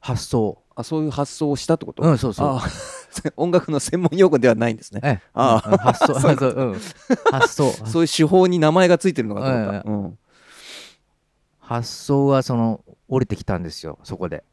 [0.00, 0.62] 発想。
[0.74, 2.02] あそういう発想をしたってこと？
[2.02, 2.48] うん、そうそう。
[2.48, 2.62] あ
[3.36, 5.00] 音楽の専門用語ではないんですね。
[5.02, 6.80] ええ、あうんうん発想、 そうそう、うん。
[7.32, 7.72] 発想。
[7.86, 10.18] そういう手法に名前がついてるのかと思った、ええうん。
[11.58, 14.44] 発想はその降りてきたんですよそこで。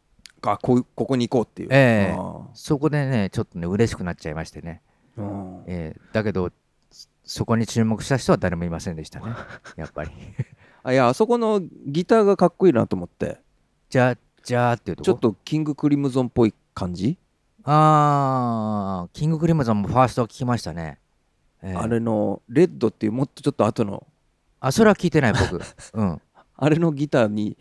[0.41, 1.69] あこここに行こうっていう。
[1.71, 2.15] ええ。
[2.17, 5.63] あそこでねちょっとね嬉しくなっちゃいましてね、ーうん。
[5.67, 6.01] ええ。
[6.13, 6.51] だけど
[7.23, 9.27] そこに注目した人は誰もいませんでしたね。
[9.75, 10.11] やっぱり。
[10.83, 13.39] あいやあそこのギターがかっこいいなと思って。
[13.89, 17.17] じゃあじゃあっていうとこちょっとキングクリムゾンっぽい感じ、
[17.63, 20.99] あーキングクリムゾンもファーストは聞きましたね、
[21.63, 21.75] ええ。
[21.75, 24.05] あれのレッドっていうもっとちょっと後の。
[24.59, 25.59] あそれは聞いてない僕。
[25.93, 26.21] うん。
[26.57, 27.57] あれのギターに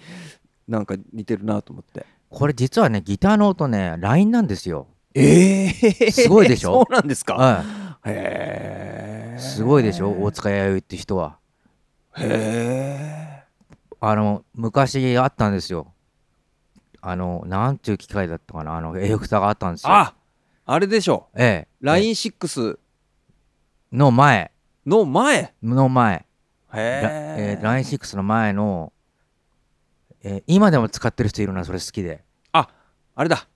[0.68, 2.04] なんか似てるなと思って。
[2.28, 4.86] これ実はねギターの音ねラインなんですよ。
[5.14, 6.84] ええすごいでしょ？
[6.84, 7.34] そうなんですか？
[7.34, 7.64] は
[8.04, 9.38] へえ。
[9.38, 10.10] いすごいでしょ？
[10.22, 11.38] 大塚弥生って人は。
[12.18, 13.44] へえ。
[14.00, 15.93] あの昔あったんですよ
[17.06, 19.92] あのなんていう機械だったかなあのエフェクターがあったんですよ。
[19.92, 20.14] あ
[20.64, 21.28] あれでしょ。
[21.36, 21.68] ええ。
[21.82, 22.78] LINE6
[23.92, 24.50] の前。
[24.86, 25.52] の前？
[25.62, 26.24] の前。
[26.72, 28.92] へラええー、LINE6 の前の、
[30.22, 32.24] えー今でも使ってる人いるなそれ好きで。
[32.52, 32.68] あ
[33.14, 33.46] あれだ。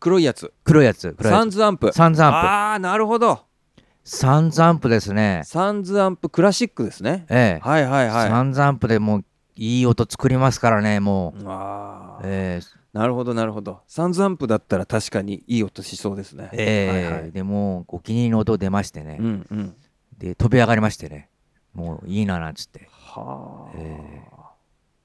[0.00, 0.52] 黒いやつ。
[0.62, 1.90] 黒いやつサンズアンプ。
[1.90, 2.36] つサンズアンプ。
[2.36, 3.40] ああなるほど。
[4.04, 5.40] サンズアンプですね。
[5.46, 7.24] サンズアンプクラシックですね。
[7.30, 7.66] ええ。
[7.66, 8.28] はいはいはい。
[8.28, 9.24] サンズアンプでもう
[9.56, 12.22] いい音作りますからねもう、あー。
[12.24, 13.80] えーなるほどなるほど。
[13.86, 16.50] サンズアンプだったら確かにいい音しそうですね。
[16.52, 17.30] えーはいはい。
[17.30, 19.76] でもうお気に入りの音出ましてね、うんうん。
[20.18, 21.30] で飛び上がりましてね。
[21.74, 22.88] もういいななんつって。
[22.90, 24.22] はあ、え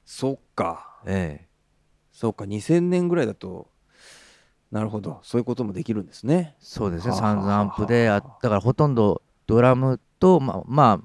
[0.05, 1.01] そっか。
[1.05, 1.45] え
[2.11, 2.45] そうか。
[2.45, 3.67] 2000年ぐらいだと
[4.71, 5.19] なるほど。
[5.21, 6.55] そういうこともできるんですね。
[6.59, 7.11] そうですね。
[7.11, 7.19] はあ。
[7.19, 10.97] サンズアンプではああだからほとんどドラムとまあまあ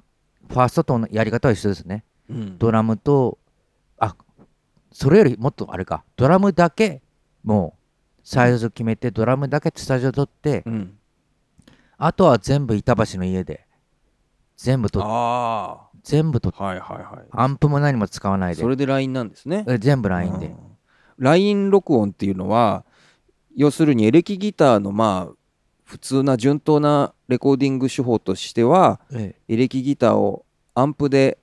[0.51, 2.03] ファーストとのやり方は一緒ですね。
[2.29, 2.57] うん。
[2.57, 3.38] ドラムとあ
[4.91, 6.03] それよりもっとあれか。
[6.15, 7.01] ドラムだけ
[7.43, 10.97] もうサイズ決めてドラムだけスタジオ取ってうん。
[11.97, 13.65] あとは全部板橋の家で
[14.55, 17.25] 全部とあ全部とあはいはいはい。
[17.31, 18.61] アンプも何も使わないで。
[18.61, 19.65] それで LINE なんですね。
[19.67, 20.55] え全部 LINE で、うん。
[21.17, 22.85] LINE 録音っていうのは
[23.55, 25.35] 要するにエレキギターのまあ
[25.83, 31.37] 普通な順当なレコーディング手法としてはえエレキギターをアンプでえ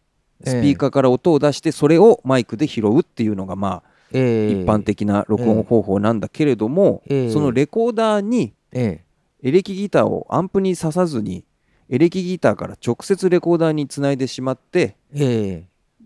[0.45, 4.63] スピーカーから音を出してそれをマイクで拾うっていうのがまあええ。
[4.63, 7.31] 一般的な録音方法なんだけれどもええ。
[7.31, 9.03] そのレコーダーにえ
[9.43, 11.45] エレキギターをアンプに挿さずに
[11.89, 14.97] エレキギターから直接レコーダーにつないでしまって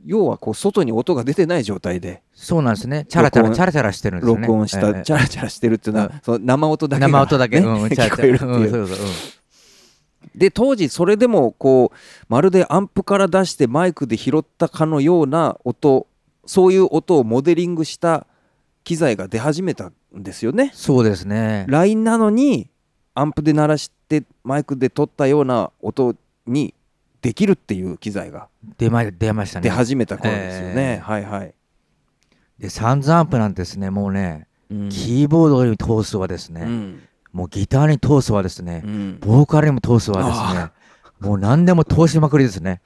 [0.05, 3.05] 要はこう外に音が出てない状態でそうなんですね。
[3.09, 4.47] チャラチャラチャラチャラしてるんですよね。
[4.47, 9.07] 録音した、ええチャラチャラしてるっていうのは、うんその生音だけが、生音だけ、ねうん、聞こえるっていう、うん、そうそう、
[10.35, 11.97] で当時それでもこう
[12.29, 16.07] まるでアンプから出してマイクで拾ったかのような音
[16.47, 18.27] そういう音をモデリングした
[18.85, 20.71] 機材が出始めたんですよね。
[20.75, 22.69] そうですね LINE なのに
[23.15, 26.15] アンプで鳴らしてマイクで撮ったような音
[26.47, 26.75] に
[27.21, 30.99] できるっていう機材が出ま出ましたね出始めた頃ですよね。
[30.99, 31.55] えはいはい。
[32.59, 39.19] でサンズアンプなんてですねもうね、うんキーボードに通すはですね、うんもうギターに通すはですねう、ん。
[39.21, 40.71] ボーカルにも通すはですね
[41.21, 42.81] もう何でも通しまくりですね、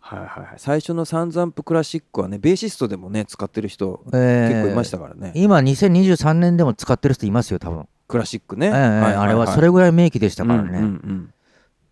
[0.00, 9.14] はいはいはい、最初のサンズアンプクラシックはねベーシストでもね使ってる人え結構いましたからね、今2023年でも使ってる人いますよ多分、クラシックね、ええはいはいはい。
[9.16, 11.34] あれはそれぐらい名機でしたからね、うんうんうん。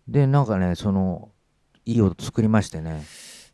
[0.07, 1.29] でなんかねその
[1.85, 3.05] いい音作りましてね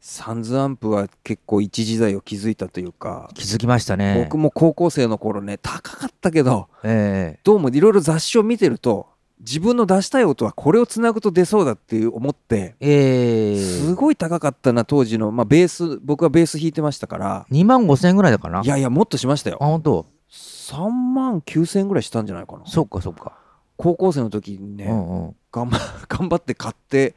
[0.06, 4.22] サンズアンプは結構一時代を築いたというか、気づきましたね。
[4.26, 9.08] 僕も高校生の頃ね高かったけどえどうもいろいろ雑誌を見てると
[9.40, 13.54] 自分の出したい音はこれをつなぐと出そうだっていう思ってええ。
[13.54, 17.46] えすごい高かったな当時の、まあ、ベース僕はベース弾いてましたから。
[17.50, 18.60] 2万5千円ぐらいだかな。
[18.62, 22.66] いやいやもっとしましたあよ本当？3万9千円ぐらいしたんじゃないかな。
[22.66, 23.38] そっかそっか、
[23.78, 25.36] 高校生の時にね、うんうん。
[25.50, 27.16] 頑張 頑張って買って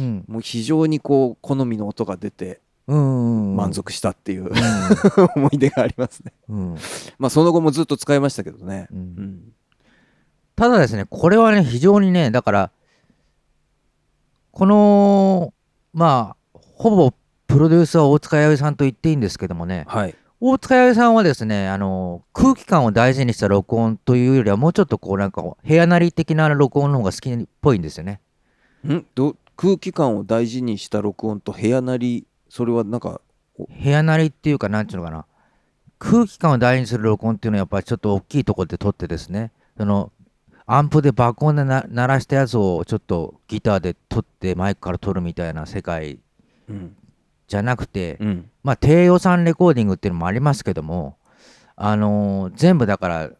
[0.00, 0.24] うん。
[0.26, 4.52] もう非常にこう好みの音が出て満足したっていう、う
[5.36, 6.32] 思い出がありますね。
[6.48, 6.76] ん、うん。
[7.18, 8.88] まあその後もずっと使いましたけどね。
[10.56, 12.70] ただですねこれはね非常にねだから
[14.50, 15.54] この
[15.94, 17.14] まあほぼ
[17.46, 19.84] プロデュースは大塚弥生さんと言っていいんですけどもね。
[19.88, 20.14] はい。
[20.42, 28.20] 大塚弥生さんはですねあの空気感を大事にした録音というよりはもうちょっとこうなんか部屋なり的な録音の方が好きっぽいんですよね。
[28.86, 29.06] ん？
[29.14, 33.20] ど空気感を大事にした録音と部屋なりそれはなんか
[33.58, 35.26] 部屋なりっていうかなんていうのかな。
[35.98, 39.52] 空気感を大事にする録音っていうのはやっぱりちょっと大きいところで撮ってですね。
[39.76, 40.12] その
[40.64, 46.20] アンプで爆音でな鳴らしたやつをちょっとギターで撮ってマイクから撮るみたいな世界
[46.66, 46.96] うん。
[47.46, 48.50] じゃなくて、うん。
[48.62, 51.18] まあ低予算レコーディングっていうのもありますけども
[51.76, 53.30] あのー全部だから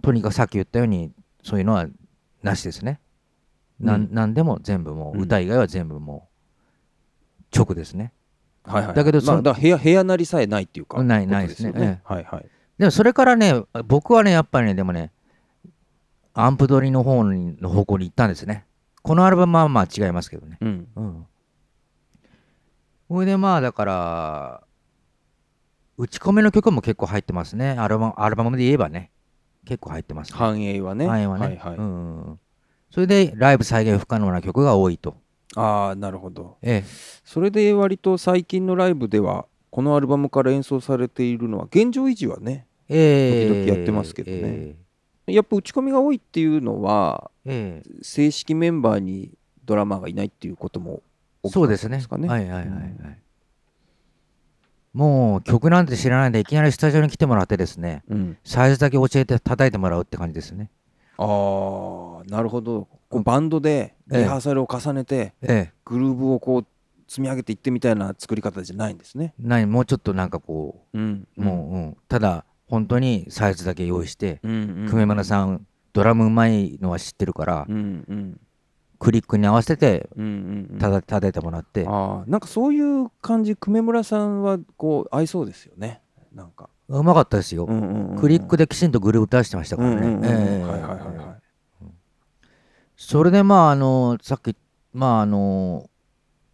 [0.00, 1.10] とにかくさっき言ったように
[1.42, 1.88] そういうのは
[2.44, 3.00] なしですね。
[3.80, 6.28] なんうんなんでも全部もう、うん歌以外は全部も
[7.52, 8.12] う直ですね。
[8.64, 12.46] はいはいだけどそまあ、だから部屋部屋なりさえないっていうかないないですねよはいはい
[12.78, 15.12] でもそれからね僕はねやっぱりねでもね
[16.34, 18.66] アンプ取りの方にの方向に行ったんですね。
[19.02, 20.58] このアルバムはまあ違いますけどね。
[20.60, 21.26] うんうん。
[23.08, 24.62] それでまあだから
[25.96, 27.70] 打ち込みの曲も結構入ってますね。
[27.70, 29.12] アルバムアルバムで言えばね
[29.64, 30.36] 結構入ってます、ね。
[30.36, 31.58] 繁栄はねはいはね。
[31.78, 32.40] うんうん。
[32.96, 35.16] それでライブ再現不可能な曲が多いと。
[35.54, 36.84] ああなるほどええ。
[37.26, 44.76] それで割と最近のライブではこのアルバムから演奏されているのは現状維持はねええ時々やってますけどね
[45.26, 49.30] えやっぱ打ち込みが多いっていうのはえええ正式メンバーに
[49.66, 52.00] ドラマーがいないっていうことも大きかったそうですね。
[52.00, 53.18] かねはいはいはいはい。
[54.94, 60.70] もう曲なんて知らないでいきなりスタジオに来てもらってですねうん、サイズだけ教えて叩いてもらうって感じですね
[61.18, 62.88] あーなるほど。
[63.08, 64.22] こうバンドでええ。
[64.22, 65.72] リハーサルを重ねてええ。
[65.84, 66.66] グルーブをこう
[67.08, 69.34] 積み上げていってみたいな作り方じゃないんですね。
[69.38, 74.54] 何もうちょっとなんかこうん、うもう、うん、ただ本当にサイズだけ用意してうん、う
[74.84, 78.40] ん、久米村さんドラムうまいのは知ってるからうんうん。
[78.98, 80.78] クリックに合わせてうんうんうん。
[80.78, 81.84] ただ叩いてもらって。
[81.86, 86.00] あーなんかそういう感じ久米村さんはこう合いそうですよね。
[86.32, 87.66] なんか、うまかったですよ。
[87.66, 91.36] クリックできちんとグループ出してましたからね。
[92.96, 94.56] それでまああのさっき
[94.92, 95.90] まああの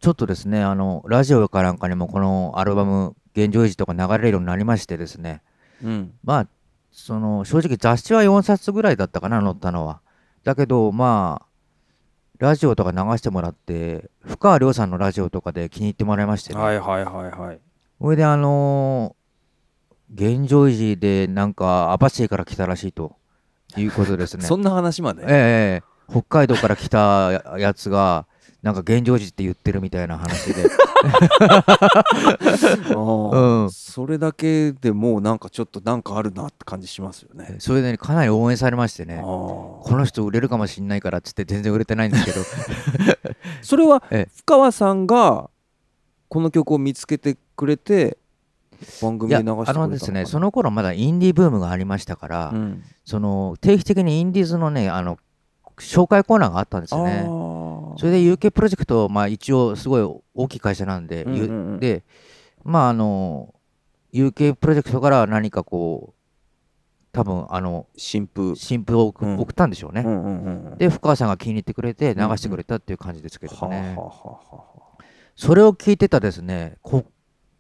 [0.01, 5.43] ちょっとですねあのラジオかなんかにもこのアルバム「現状維持」とか流れるようになりましてですね。
[5.83, 6.13] うん。
[6.25, 6.49] まあ
[6.91, 10.01] その正直雑誌は4冊ぐらいだったかな載ったのは。
[10.45, 11.47] だけどまあ
[12.39, 17.61] ラジオとか流してもらって深川亮さんのラジオとかで気に入ってもらいましてね、はいはいはいはい。
[18.01, 19.15] それであの
[20.13, 23.17] 現状維持でなんか網走から来たらしいと。
[23.81, 24.45] いうことですね。
[24.45, 25.85] そんな話まで、ええええ。
[26.11, 28.27] 北海道から来たややつが
[28.63, 30.69] なんか現状維持って言ってるみたいな話で。
[33.73, 37.57] それだけでもうなんかちょっとなんかあるなって感じしますよね。
[37.59, 39.21] それで、ね、かなり応援されましてね。
[39.23, 42.41] この人売れるかもしんないからっつって全然売れてないんですけど。
[43.63, 44.31] それはええ。
[44.37, 45.51] 深川さんが
[46.29, 48.19] この曲を見つけてくれて
[49.01, 52.83] 番組で流してあのですねその頃まだインディーブームがありましたから、うん。
[53.05, 55.19] その定期的にインディーズのねあの
[55.79, 57.25] 紹介コーナーがあったんですよね。
[57.99, 61.81] それで UK プロジェクト、まあ、一応すごい大きい会社なんで、うんうんうん。
[61.81, 62.05] で
[62.65, 63.55] まああの
[64.13, 66.23] UK プロジェクトから何かこう
[67.13, 74.65] 多分あの新風、新譜を送,、ったんでしょうね、うんうんうん、で深川さんが気に入ってくれて流してくれたっていう感じですけどね、あはあは
[75.37, 77.05] それを聞いてたですねこ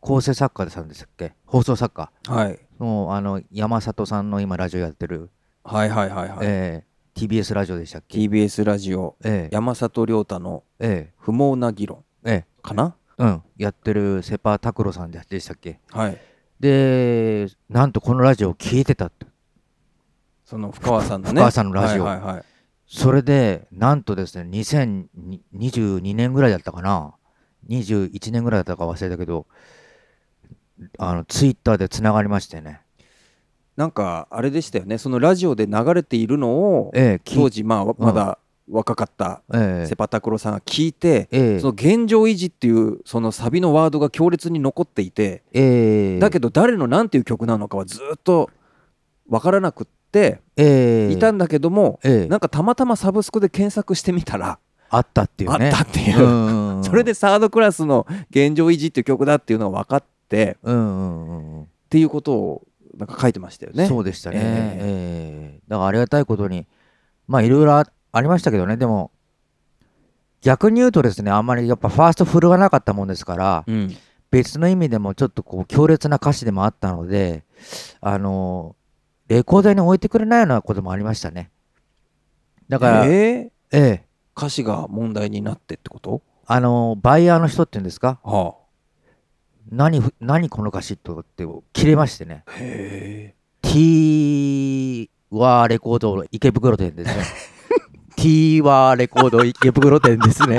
[0.02, 1.32] 構成作家さんでしたっけ？
[1.46, 2.10] 放送作家。
[2.28, 2.58] あはい。
[2.80, 5.30] のあの山里さんの今ラジオやってる、
[5.64, 9.16] はいはいはいはい、えー TBS ラジオでしたっけ？TBS ラジオ。
[9.22, 9.54] ええ。
[9.54, 12.62] 山里亮太のえ不毛な議論ええ。
[12.62, 12.96] かな？
[13.18, 13.42] えうん。
[13.58, 15.78] やってるセパ拓郎さんででしたっけ？
[15.90, 16.18] はい。
[16.58, 19.26] でなんとこのラジオを聞いてたって
[20.44, 21.32] その深川さんのね。
[21.34, 22.04] 深川さんのラジオ。
[22.04, 22.44] はいはいはい。
[22.86, 27.14] それでなんとですね2022年ぐらいだったかな
[27.68, 29.46] ？21年ぐらいだったか忘れたけど
[30.98, 32.80] あのツイッターでつながりましてね。
[33.76, 34.98] なんかあれでしたよね。
[34.98, 38.38] そのラジオで流れているのをええき当時まあまだ
[38.70, 41.58] 若かったえセパタクロさんが聞いてええ。
[41.60, 46.18] その現状維持っていうそのサビのワードが強烈に残っていてええ。
[46.18, 48.50] だけど誰の何ていう曲なのかはずっと
[49.28, 51.12] 分からなくってええ。
[51.12, 52.26] いたんだけどもええ。
[52.28, 54.58] なんかたまたまサブスクで検索してみたら
[54.90, 55.70] あったっていうね。
[55.70, 56.84] あったっていう。
[56.84, 60.06] それでサードクラスの現状維持っていう曲だっていうのが分かって
[60.62, 62.66] うんうんうんうんっていうことを
[62.96, 63.86] なんか書いてましたよね。
[63.86, 65.58] そうでしたね、ええ。
[65.58, 66.66] えだからありがたいことに
[67.26, 68.76] まあいろいろあありましたけどね。
[68.76, 69.10] でも
[70.40, 73.96] 逆に言うとですねあんまりやっぱファースト振るわなかったもんですからうん。
[74.30, 77.44] 別の意味でもちょっとこう強烈な歌詞でもあったので
[78.00, 78.76] あの
[79.28, 81.50] レコーダーに置いてくれないようなこともありましたね。
[82.68, 83.78] だから、ええ？
[83.78, 84.06] ーえ。
[84.34, 86.22] 歌詞が問題になってってこと？
[86.46, 88.18] あのバイヤーの人っていうんですか？
[88.24, 88.54] は
[89.70, 92.44] 何ふ何この歌詞とって切れましてね。
[92.46, 97.24] あ、へ T はレコード池袋店ですね。
[98.16, 100.58] T はレコード池袋店ですね。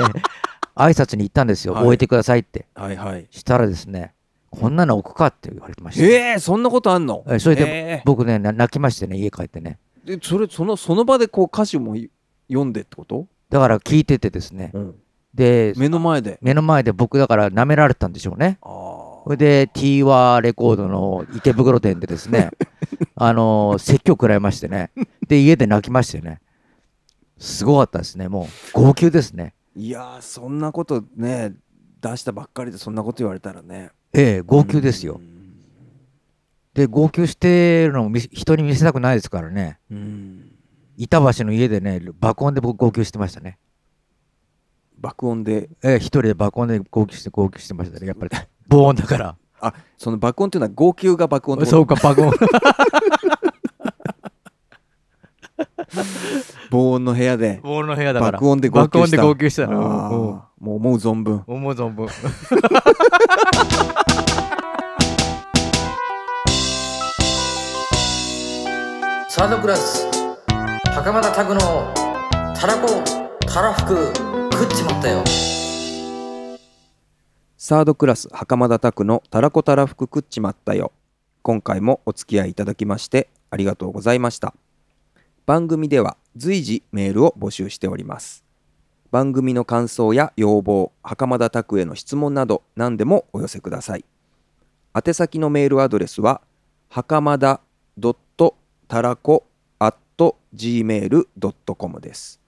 [0.74, 1.84] 挨拶に行ったんですよ、はい。
[1.84, 2.66] 置いてくださいって。
[2.76, 3.26] えはいはい。
[3.30, 4.14] したらですね
[4.50, 7.24] こんなの置くかって言われてました、えー、そんなことあんの？
[7.28, 9.78] えそれでえ僕ねな泣きましてね家帰ってね。
[10.04, 11.96] ーでそれそのその場でこう歌詞も
[12.48, 14.94] 読んでってこと、だから聞いててですねうん、
[15.34, 16.38] で目の前で。
[16.40, 18.58] 目の前で僕だから舐められてたんでしょうね。
[18.62, 18.68] あ
[19.24, 22.50] それで T はレコードの池袋店でですね
[23.16, 24.90] あの説教食らいましてね。
[25.26, 26.40] で家で泣きましてね。
[27.38, 28.28] すごかったですね。
[28.28, 29.54] もう号泣ですね。
[29.74, 31.54] いやーそんなことね
[32.00, 33.90] 出したばっかりでそんなこと言われたらね。
[34.12, 35.14] ええ号泣ですよ。
[35.14, 35.34] うん。
[36.74, 39.78] で号泣してるのも人に見せたくないですからね。
[39.90, 40.50] うん。
[40.96, 43.58] 板橋の家でね爆音で僕号泣してましたね
[44.98, 45.68] 爆音で。
[45.82, 48.06] ええ一人で爆音で号泣して号泣してましたね。
[48.06, 48.30] やっぱり。
[48.68, 49.36] 防音だから。
[49.60, 52.32] あその爆音っていうのは号泣が爆音そうか爆音。
[56.70, 58.32] 防音の部屋で防音の部屋だから。
[58.32, 59.16] 爆音で号泣した。
[59.18, 59.66] 爆音で号泣した。
[59.66, 61.42] もう思う存分。
[61.46, 62.08] 思う存分。
[69.36, 70.06] サードクラス
[70.92, 71.60] 袴田拓の
[72.54, 73.02] たらこ
[73.52, 75.24] たらふく食っちまったよ。
[77.58, 80.92] サードクラス袴田拓のたらこたらふく食っちまったよ。
[81.42, 84.54] 今回もお付き合いいただきましてありがとうございました。
[85.44, 88.44] 番組では随時メールを募集しております。
[89.10, 94.04] 番組の感想や要望袴田拓への質問など何でもお寄せください。
[94.94, 96.40] 宛先のメールアドレスは
[96.90, 97.60] 袴田.
[98.86, 99.46] たらこ
[100.54, 102.43] gmail.com です。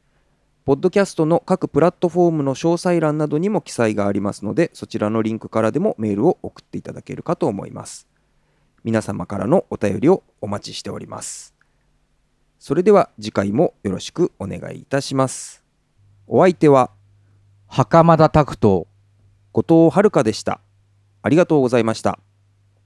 [0.66, 8.08] ポッドキャストの各プラットフォームの詳細欄などにも記載がありますのでそちらのリンクからでもメールを送っていただけるかと思います。
[8.82, 11.54] 皆様からのお便りをお待ちしております。
[12.58, 15.62] それでは次回もよろしくお願いいたします。
[16.26, 16.90] お相手は
[17.68, 18.88] 袴田拓人、
[19.52, 20.60] 後藤遥でした。
[21.22, 22.18] ありがとうございました。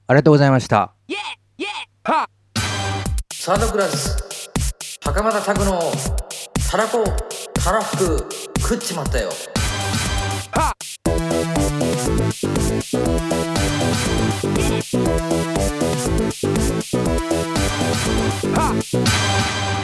[0.07, 0.93] ありがとうございました。
[3.33, 4.51] サードクラス、
[5.03, 5.81] 袴田拓の
[6.71, 7.03] たらこ、
[7.63, 8.27] たらふく、
[8.59, 9.29] 食っちまったよ。
[10.53, 10.75] はっ
[18.55, 18.75] は
[19.77, 19.80] っ